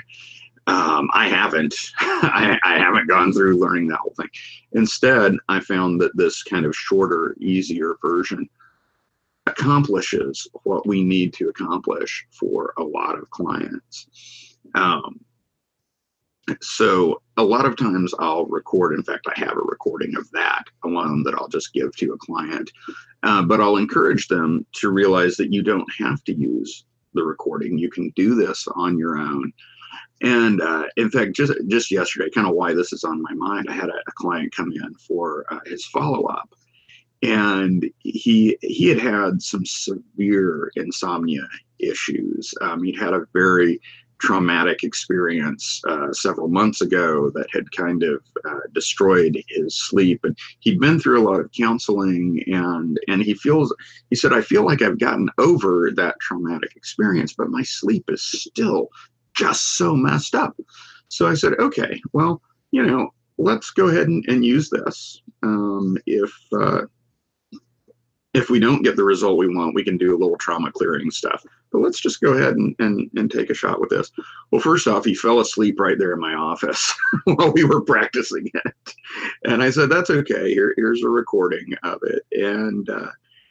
[0.65, 1.75] Um, I haven't.
[1.99, 4.29] I, I, haven't gone through learning that whole thing.
[4.71, 8.47] Instead, I found that this kind of shorter, easier version
[9.45, 14.07] accomplishes what we need to accomplish for a lot of clients.
[14.73, 15.19] Um,
[16.61, 18.93] so a lot of times I'll record.
[18.93, 22.17] In fact, I have a recording of that alone that I'll just give to a
[22.17, 22.71] client.
[23.23, 27.77] Uh, but I'll encourage them to realize that you don't have to use the recording.
[27.77, 29.51] You can do this on your own.
[30.21, 33.67] And uh, in fact, just just yesterday, kind of why this is on my mind,
[33.69, 36.49] I had a, a client come in for uh, his follow up,
[37.21, 42.51] and he he had had some severe insomnia issues.
[42.61, 43.79] Um, he'd had a very
[44.19, 50.19] traumatic experience uh, several months ago that had kind of uh, destroyed his sleep.
[50.23, 53.73] And he'd been through a lot of counseling and and he feels
[54.09, 58.23] he said i feel like i've gotten over that traumatic experience but my sleep is
[58.23, 58.89] still
[59.35, 60.55] just so messed up.
[61.09, 65.97] So i said okay well you know let's go ahead and, and use this um,
[66.05, 66.81] if uh,
[68.37, 71.09] if we don't get the result we want, we can do a little trauma clearing
[71.09, 71.43] stuff.
[71.71, 74.11] But let's just go ahead and, and, and take a shot with this.
[74.51, 78.49] Well, first off, he fell asleep right there in my office while we were practicing
[78.53, 78.93] it.
[79.45, 80.53] And I said, that's okay.
[80.53, 82.21] Here, here's a recording of it.
[82.31, 83.09] And uh,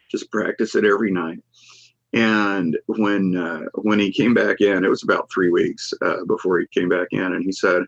[0.09, 1.43] just practice it every night.
[2.13, 6.57] And when uh, when he came back in, it was about three weeks uh, before
[6.57, 7.81] he came back in, and he said,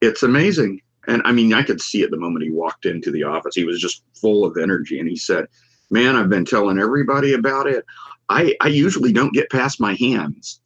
[0.00, 3.22] "It's amazing." And I mean, I could see it the moment he walked into the
[3.22, 3.54] office.
[3.54, 5.46] He was just full of energy, and he said,
[5.90, 7.84] man, I've been telling everybody about it.
[8.28, 10.60] I, I usually don't get past my hands.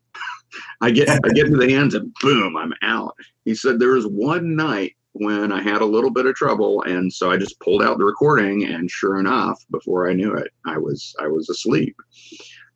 [0.81, 3.17] I get I get to the hands and boom, I'm out.
[3.45, 7.13] He said there was one night when I had a little bit of trouble, and
[7.13, 10.79] so I just pulled out the recording, and sure enough, before I knew it, I
[10.79, 11.97] was I was asleep.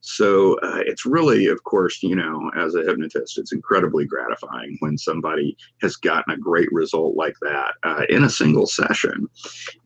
[0.09, 4.97] So uh, it's really, of course, you know, as a hypnotist, it's incredibly gratifying when
[4.97, 9.29] somebody has gotten a great result like that uh, in a single session,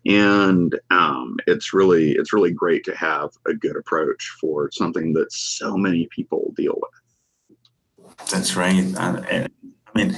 [0.05, 5.33] and um, it's really it's really great to have a good approach for something that
[5.33, 8.18] so many people deal with.
[8.31, 8.75] That's right.
[8.75, 9.49] And I
[9.95, 10.14] mean,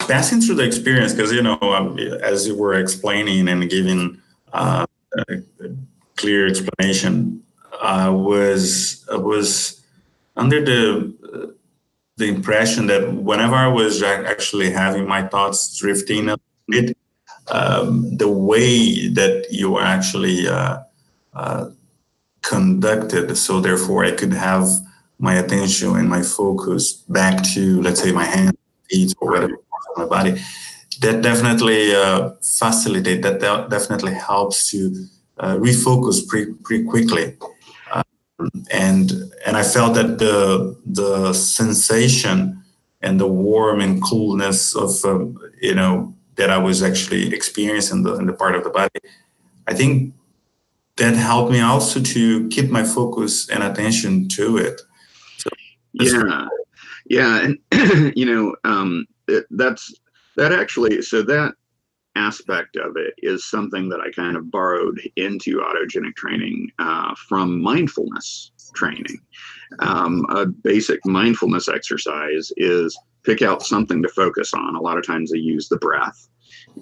[0.00, 4.20] passing through the experience, because you know, um, as you were explaining and giving
[4.52, 4.84] uh,
[5.16, 5.36] a
[6.16, 7.42] clear explanation,
[7.82, 9.80] I was I was
[10.36, 11.54] under the
[12.16, 16.36] the impression that whenever I was actually having my thoughts drifting a
[16.68, 16.96] bit,
[17.50, 20.78] um, the way that you were actually uh,
[21.34, 21.70] uh,
[22.42, 24.68] conducted, so therefore I could have
[25.18, 28.56] my attention and my focus back to, let's say, my hands,
[28.90, 29.54] feet, or whatever
[29.96, 30.40] my body.
[31.00, 33.22] That definitely uh, facilitate.
[33.22, 33.40] That
[33.70, 35.06] definitely helps to
[35.38, 37.36] uh, refocus pretty pretty quickly.
[38.70, 39.12] And
[39.46, 42.62] and I felt that the the sensation
[43.02, 48.02] and the warm and coolness of um, you know that I was actually experiencing in
[48.04, 49.00] the in the part of the body,
[49.66, 50.14] I think
[50.96, 54.80] that helped me also to keep my focus and attention to it.
[55.38, 55.50] So
[55.92, 56.48] yeah,
[57.06, 57.58] yeah, and
[58.16, 59.94] you know um, it, that's
[60.36, 61.02] that actually.
[61.02, 61.54] So that
[62.16, 67.60] aspect of it is something that I kind of borrowed into autogenic training uh, from
[67.60, 69.20] mindfulness training.
[69.80, 74.76] Um, a basic mindfulness exercise is pick out something to focus on.
[74.76, 76.28] A lot of times they use the breath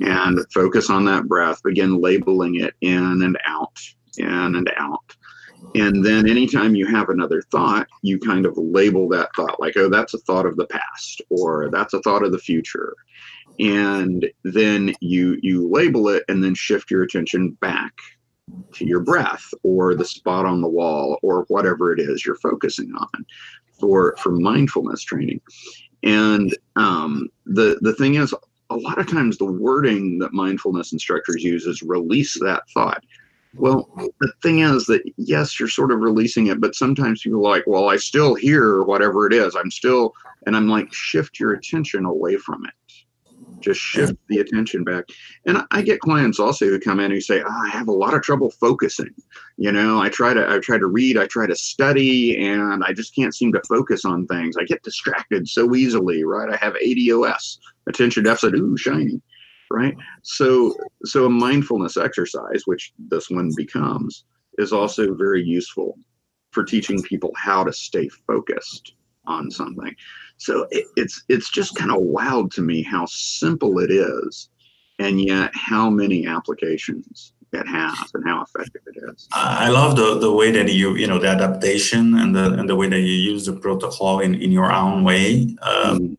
[0.00, 3.78] and focus on that breath, begin labeling it in and out,
[4.18, 5.14] in and out.
[5.74, 9.88] And then anytime you have another thought, you kind of label that thought like, oh,
[9.88, 12.94] that's a thought of the past, or that's a thought of the future.
[13.58, 17.92] And then you you label it and then shift your attention back
[18.72, 22.92] to your breath or the spot on the wall or whatever it is you're focusing
[22.94, 23.26] on
[23.78, 25.40] for for mindfulness training.
[26.02, 28.34] And um, the the thing is,
[28.70, 33.04] a lot of times the wording that mindfulness instructors use is release that thought.
[33.54, 33.88] Well,
[34.20, 37.66] the thing is that yes, you're sort of releasing it, but sometimes people are like,
[37.66, 39.56] well, I still hear whatever it is.
[39.56, 40.12] I'm still,
[40.46, 42.74] and I'm like, shift your attention away from it.
[43.60, 45.04] Just shift the attention back.
[45.46, 48.14] And I get clients also who come in who say, oh, I have a lot
[48.14, 49.14] of trouble focusing.
[49.56, 52.92] You know, I try to I try to read, I try to study, and I
[52.92, 54.56] just can't seem to focus on things.
[54.56, 56.50] I get distracted so easily, right?
[56.50, 59.20] I have ADOS, attention deficit, ooh, shiny
[59.70, 64.24] right so so a mindfulness exercise which this one becomes
[64.58, 65.98] is also very useful
[66.50, 68.94] for teaching people how to stay focused
[69.26, 69.94] on something
[70.38, 74.48] so it, it's it's just kind of wild to me how simple it is
[74.98, 80.18] and yet how many applications it has and how effective it is i love the,
[80.18, 83.14] the way that you you know the adaptation and the and the way that you
[83.32, 86.14] use the protocol in in your own way um, mm-hmm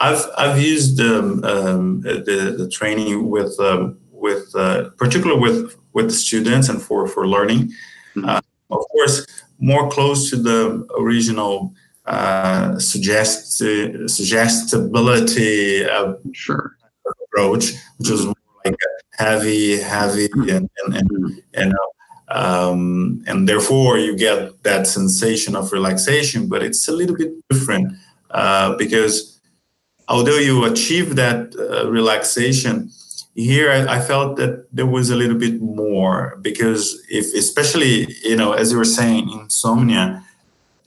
[0.00, 6.12] I've I've used um, um, the the training with um, with uh, particularly with with
[6.12, 7.72] students and for for learning.
[8.14, 8.28] Mm-hmm.
[8.28, 9.26] Uh, of course,
[9.58, 11.74] more close to the original
[12.06, 15.84] uh, suggest suggestibility
[16.32, 16.76] sure.
[17.24, 18.34] approach, which was more
[18.64, 18.76] like
[19.12, 20.50] heavy, heavy, mm-hmm.
[20.50, 21.74] and and and, and
[22.28, 27.92] um, and therefore you get that sensation of relaxation, but it's a little bit different
[28.30, 29.40] uh, because
[30.08, 32.90] although you achieve that uh, relaxation
[33.34, 38.36] here I, I, felt that there was a little bit more because if especially you
[38.36, 40.22] know as you were saying insomnia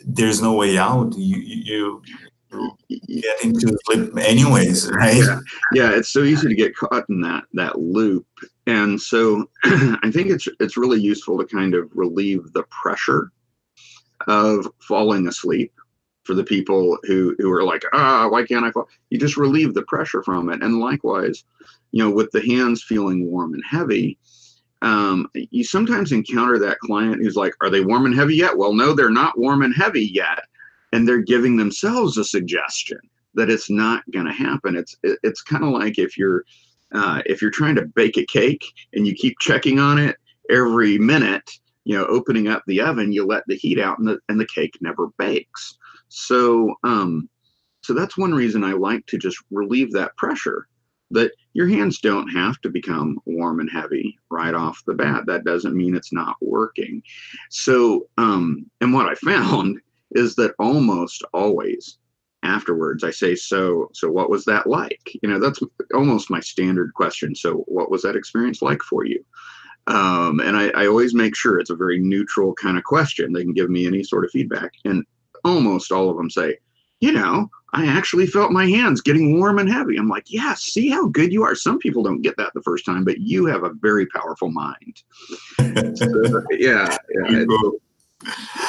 [0.06, 1.14] there's no way out.
[1.18, 2.02] You you,
[2.88, 5.18] you get into sleep anyways right?
[5.18, 5.40] Yeah.
[5.74, 8.28] yeah it's so easy to get caught in that that loop.
[8.68, 13.32] And so i think it's it's really useful to kind of relieve the pressure
[14.28, 15.74] of falling asleep
[16.24, 18.88] for the people who who are like ah why can't i fall?
[19.10, 20.62] You just relieve the pressure from it.
[20.64, 21.44] And likewise
[21.92, 24.18] you know with the hands feeling warm and heavy
[24.82, 28.58] um, you sometimes encounter that client who's like are they warm and heavy yet?
[28.58, 30.40] Well no they're not warm and heavy yet.
[30.94, 33.00] And they're giving themselves a suggestion
[33.34, 34.76] that it's not going to happen.
[34.76, 36.46] It's it's kind of like if you're
[36.94, 40.16] uh, if you're trying to bake a cake and you keep checking on it
[40.50, 41.50] every minute
[41.86, 44.48] you know opening up the oven you let the heat out and the, and the
[44.48, 45.78] cake never bakes.
[46.10, 47.30] So, um,
[47.82, 50.68] so that's one reason I like to just relieve that pressure.
[51.12, 55.26] That your hands don't have to become warm and heavy right off the bat.
[55.26, 57.02] That doesn't mean it's not working.
[57.50, 59.80] So, um, and what I found
[60.12, 61.98] is that almost always
[62.44, 65.60] afterwards i say so so what was that like you know that's
[65.96, 69.26] almost my standard question so what was that experience like for you
[69.88, 73.44] um, and I, I, always make sure it's a very neutral kind of question they
[73.44, 75.04] can give me any sort of feedback and
[75.46, 76.58] almost all of them say,
[77.06, 79.96] you know, I actually felt my hands getting warm and heavy.
[79.98, 81.54] I'm like, yeah, see how good you are.
[81.54, 85.04] Some people don't get that the first time, but you have a very powerful mind.
[85.60, 87.70] so, yeah, yeah, it's,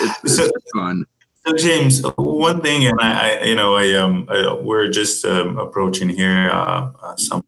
[0.02, 1.06] it's, it's so, fun.
[1.46, 5.56] So James, one thing, and I, I you know, I um, I, we're just um,
[5.56, 7.42] approaching here uh, uh, some,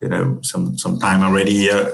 [0.00, 1.70] you know, some some time already.
[1.70, 1.90] Uh,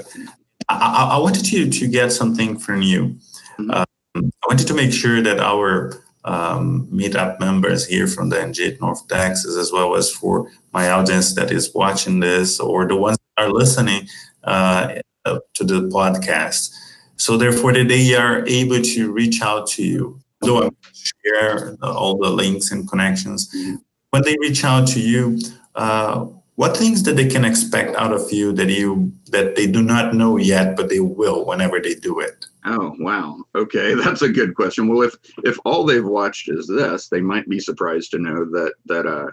[0.70, 3.18] I, I wanted to to get something from you.
[3.58, 3.70] Mm-hmm.
[3.72, 8.76] Um, I wanted to make sure that our um, meetup members here from the NG
[8.80, 13.16] North Texas, as well as for my audience that is watching this or the ones
[13.36, 14.06] that are listening
[14.44, 14.96] uh,
[15.54, 16.74] to the podcast.
[17.16, 20.20] So therefore, that they are able to reach out to you.
[20.42, 23.50] Though I share all the links and connections,
[24.10, 25.38] when they reach out to you,
[25.74, 29.82] uh, what things that they can expect out of you that you that they do
[29.82, 34.28] not know yet but they will whenever they do it oh wow okay that's a
[34.28, 35.14] good question well if
[35.44, 39.30] if all they've watched is this they might be surprised to know that that uh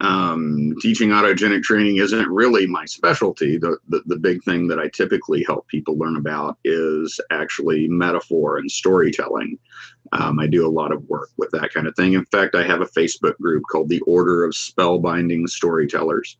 [0.00, 3.58] um, teaching autogenic training isn't really my specialty.
[3.58, 8.58] The, the, the big thing that I typically help people learn about is actually metaphor
[8.58, 9.58] and storytelling.
[10.14, 12.12] Um, I do a lot of work with that kind of thing.
[12.12, 16.36] In fact, I have a Facebook group called the Order of Spellbinding Storytellers,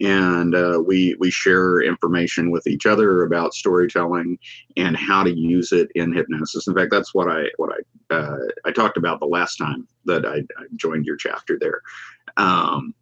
[0.00, 4.38] and uh, we we share information with each other about storytelling
[4.76, 6.66] and how to use it in hypnosis.
[6.66, 10.26] In fact, that's what I what I uh, I talked about the last time that
[10.26, 11.80] I, I joined your chapter there.
[12.36, 12.94] Um,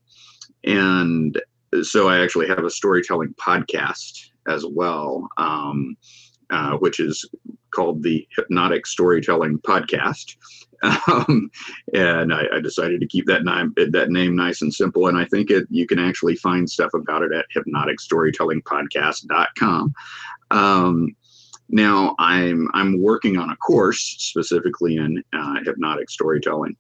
[0.65, 1.41] and
[1.83, 5.97] so I actually have a storytelling podcast as well, um,
[6.53, 7.29] uh, which is
[7.73, 10.37] called the Hypnotic Storytelling Podcast.
[11.07, 11.49] Um,
[11.95, 15.07] and I, I, decided to keep that name that name nice and simple.
[15.07, 19.95] And I think it you can actually find stuff about it at hypnoticstorytellingpodcast.com.
[20.51, 21.15] Um,
[21.69, 26.75] now I'm I'm working on a course specifically in uh, hypnotic storytelling.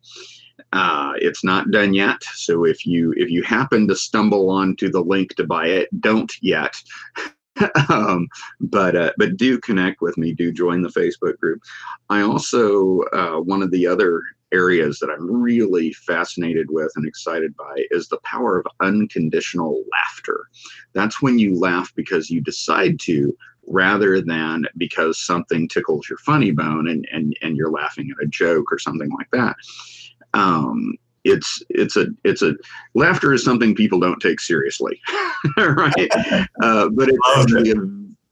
[0.72, 5.00] Uh, it's not done yet, so if you if you happen to stumble onto the
[5.00, 6.74] link to buy it, don't yet.
[7.88, 8.28] um,
[8.60, 10.32] but uh, but do connect with me.
[10.32, 11.60] Do join the Facebook group.
[12.08, 14.22] I also uh, one of the other
[14.52, 20.44] areas that I'm really fascinated with and excited by is the power of unconditional laughter.
[20.92, 23.34] That's when you laugh because you decide to,
[23.66, 28.28] rather than because something tickles your funny bone and and and you're laughing at a
[28.28, 29.56] joke or something like that
[30.34, 30.94] um,
[31.24, 32.54] it's it's a it's a
[32.94, 35.00] laughter is something people don't take seriously,
[35.56, 36.10] right?
[36.62, 37.76] Uh, but it's actually a,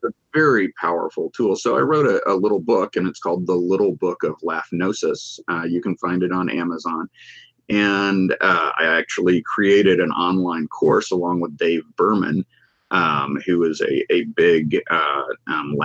[0.07, 1.57] a, very powerful tool.
[1.57, 5.41] So I wrote a, a, little book, and it's called the Little Book of Laughnosis.
[5.49, 7.09] Uh, you can find it on Amazon.
[7.69, 12.45] And uh, I actually created an online course along with Dave Berman,
[12.91, 15.77] um, who is a, a big uh, um,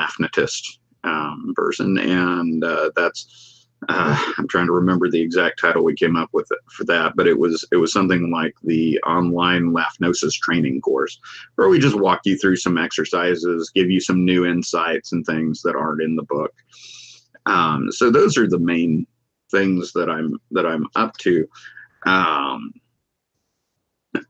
[1.03, 1.97] um, person.
[1.99, 3.54] And uh, that's
[3.89, 7.27] uh, I'm trying to remember the exact title we came up with for that, but
[7.27, 11.19] it was it was something like the online Laughnosis training course,
[11.55, 15.61] where we just walk you through some exercises, give you some new insights and things
[15.61, 16.53] that aren't in the book.
[17.45, 19.05] Um, so those are the main
[19.51, 21.47] things that I'm that I'm up to.
[22.05, 22.73] Um,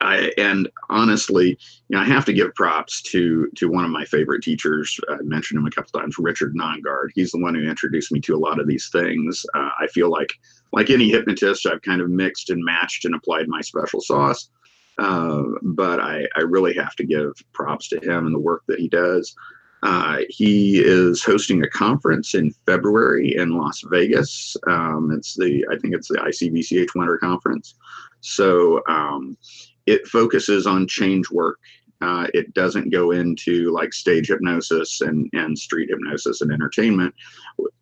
[0.01, 1.57] I, and honestly,
[1.87, 4.99] you know, I have to give props to to one of my favorite teachers.
[5.09, 7.09] I mentioned him a couple times, Richard Nongard.
[7.13, 9.45] He's the one who introduced me to a lot of these things.
[9.53, 10.33] Uh, I feel like,
[10.71, 14.49] like any hypnotist, I've kind of mixed and matched and applied my special sauce.
[14.97, 18.79] Uh, but I, I really have to give props to him and the work that
[18.79, 19.35] he does.
[19.83, 24.57] Uh, he is hosting a conference in February in Las Vegas.
[24.67, 27.75] Um, it's the I think it's the ICBCH Winter Conference.
[28.21, 29.37] So um,
[29.85, 31.59] it focuses on change work.
[32.01, 37.13] Uh, it doesn't go into like stage hypnosis and, and street hypnosis and entertainment.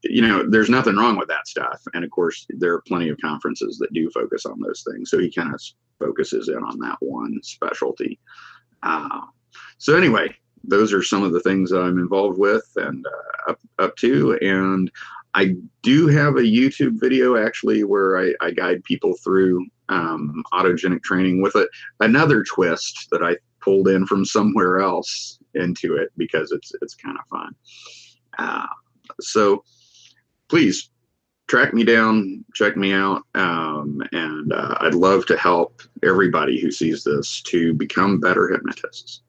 [0.04, 1.82] You know, there's nothing wrong with that stuff.
[1.94, 5.10] And of course, there are plenty of conferences that do focus on those things.
[5.10, 5.60] So he kind of
[6.00, 8.20] focuses in on that one specialty.
[8.84, 9.22] Uh,
[9.78, 13.60] so anyway, those are some of the things that I'm involved with and uh, up,
[13.80, 14.38] up to.
[14.42, 14.92] And
[15.34, 21.04] I do have a YouTube video actually where I, I guide people through um, autogenic
[21.04, 21.68] training with a,
[22.00, 27.18] another twist that I pulled in from somewhere else into it because it's it's kind
[27.18, 27.56] of fun.
[28.38, 28.68] Uh,
[29.22, 29.64] so
[30.50, 30.90] please
[31.48, 36.72] track me down, check me out, um, and uh, I'd love to help everybody who
[36.72, 39.22] sees this to become better hypnotists.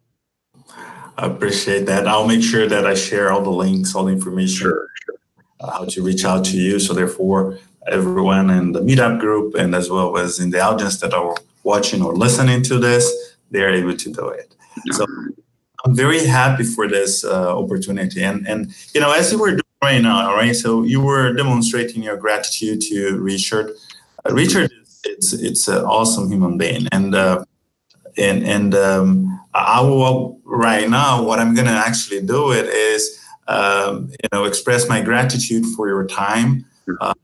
[1.16, 2.08] I appreciate that.
[2.08, 5.14] I'll make sure that I share all the links, all the information, sure, sure.
[5.60, 6.80] Uh, how to reach out to you.
[6.80, 11.12] So therefore, everyone in the meetup group and as well as in the audience that
[11.14, 14.54] are watching or listening to this, they're able to do it.
[14.92, 15.06] So
[15.84, 18.22] I'm very happy for this uh, opportunity.
[18.22, 20.56] And and you know, as you were doing right now, right?
[20.56, 23.70] So you were demonstrating your gratitude to Richard.
[24.24, 27.44] Uh, Richard, is, it's it's an awesome human being, and uh,
[28.16, 31.22] and and um, I will right now.
[31.22, 36.06] What I'm gonna actually do it is, um, you know, express my gratitude for your
[36.06, 36.64] time.
[37.00, 37.14] Uh,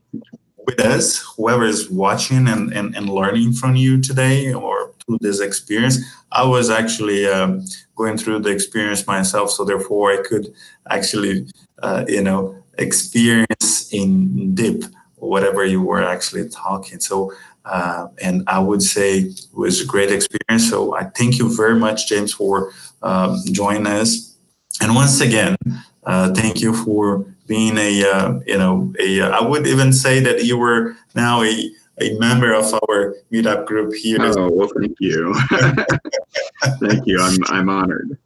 [0.70, 5.40] with us, whoever is watching and, and, and learning from you today or through this
[5.40, 5.98] experience.
[6.32, 7.64] I was actually um,
[7.96, 10.52] going through the experience myself, so therefore I could
[10.88, 11.46] actually,
[11.82, 14.84] uh, you know, experience in deep
[15.16, 16.98] whatever you were actually talking.
[17.00, 17.32] So,
[17.64, 20.70] uh, and I would say it was a great experience.
[20.70, 24.36] So I thank you very much, James, for um, joining us.
[24.80, 25.56] And once again,
[26.04, 30.20] uh, thank you for being a uh, you know a uh, I would even say
[30.20, 31.70] that you were now a
[32.00, 34.18] a member of our meetup group here.
[34.20, 35.34] Oh well, thank you,
[36.80, 37.20] thank you.
[37.20, 38.16] I'm I'm honored.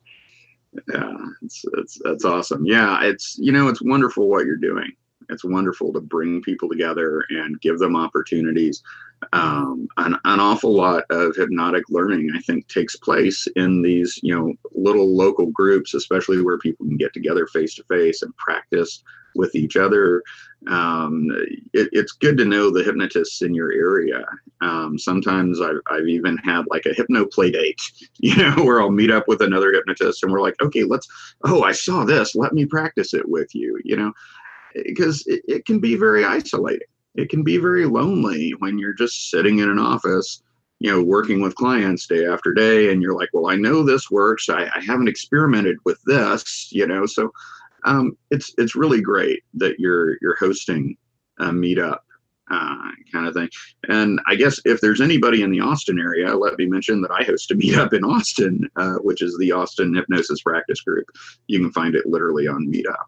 [0.93, 2.67] Yeah, it's, it's that's awesome.
[2.67, 4.93] Yeah, it's you know it's wonderful what you're doing.
[5.29, 8.83] It's wonderful to bring people together and give them opportunities.
[9.33, 14.35] Um, an, an awful lot of hypnotic learning, I think, takes place in these, you
[14.35, 19.03] know, little local groups, especially where people can get together face to face and practice
[19.35, 20.23] with each other.
[20.67, 21.29] Um,
[21.73, 24.25] it, it's good to know the hypnotists in your area.
[24.61, 27.81] Um, sometimes I've, I've even had like a hypno play date,
[28.19, 31.09] you know, where I'll meet up with another hypnotist and we're like, okay, let's,
[31.45, 32.35] oh, I saw this.
[32.35, 34.13] Let me practice it with you, you know,
[34.75, 36.89] because it, it can be very isolating.
[37.15, 40.43] It can be very lonely when you're just sitting in an office
[40.81, 44.11] you know working with clients day after day and you're like well i know this
[44.11, 47.31] works i, I haven't experimented with this you know so
[47.85, 50.97] um, it's it's really great that you're you're hosting
[51.39, 51.99] a meetup
[52.51, 53.49] uh, kind of thing.
[53.89, 57.25] And I guess if there's anybody in the Austin area, let me mention that I
[57.25, 61.07] host a meetup in Austin, uh, which is the Austin Hypnosis Practice Group.
[61.47, 63.05] You can find it literally on Meetup.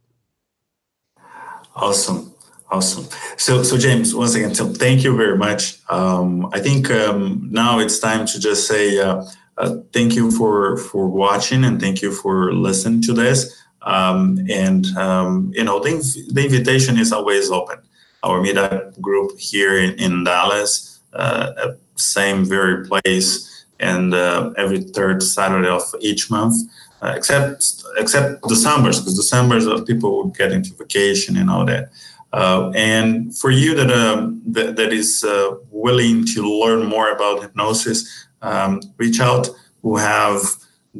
[1.77, 2.33] Awesome.
[2.71, 3.07] Awesome.
[3.37, 5.79] So, so James, once again, so thank you very much.
[5.89, 9.25] Um, I think um, now it's time to just say uh,
[9.59, 13.63] uh, thank you for for watching and thank you for listening to this.
[13.83, 15.93] Um, and um, you know, the,
[16.33, 17.79] the, invitation is always open.
[18.25, 25.23] Our meetup group here in, in Dallas, uh, same very place, and uh, every third
[25.23, 26.57] Saturday of each month,
[27.03, 31.91] uh, except except December's, because December's uh, people will get into vacation and all that.
[32.33, 37.43] Uh, and for you that um, that, that is uh, willing to learn more about
[37.43, 39.49] hypnosis, um, reach out.
[39.83, 40.41] Who have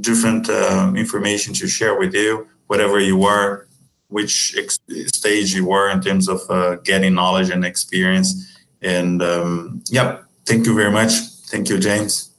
[0.01, 0.49] different
[0.97, 3.67] information to share with you whatever you are,
[4.09, 8.57] which ex- stage you were in terms of uh, getting knowledge and experience.
[8.83, 11.13] And um, yeah, thank you very much.
[11.47, 12.31] Thank you, James.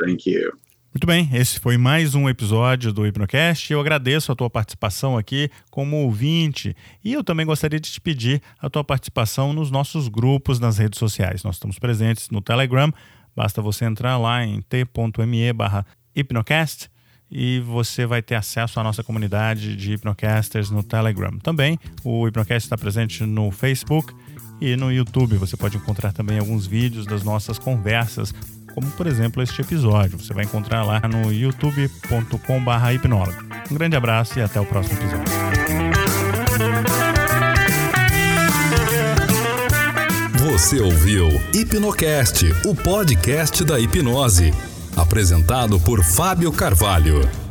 [0.00, 0.52] Thank you.
[0.96, 3.70] Muito bem, esse foi mais um episódio do Hipnocast.
[3.70, 6.74] Eu agradeço a tua participação aqui como ouvinte
[7.04, 10.98] e eu também gostaria de te pedir a tua participação nos nossos grupos nas redes
[10.98, 11.44] sociais.
[11.44, 12.90] Nós estamos presentes no Telegram,
[13.36, 15.52] basta você entrar lá em t.me
[16.14, 16.88] hipnocast
[17.30, 21.36] e você vai ter acesso à nossa comunidade de hipnocasters no Telegram.
[21.40, 24.14] Também o Hipnocast está presente no Facebook
[24.62, 25.36] e no YouTube.
[25.36, 28.32] Você pode encontrar também alguns vídeos das nossas conversas,
[28.76, 30.18] como por exemplo este episódio.
[30.18, 33.38] Você vai encontrar lá no youtube.com/hipnólogo.
[33.70, 35.24] Um grande abraço e até o próximo episódio.
[40.52, 44.52] Você ouviu Hipnocast, o podcast da hipnose.
[44.94, 47.45] Apresentado por Fábio Carvalho.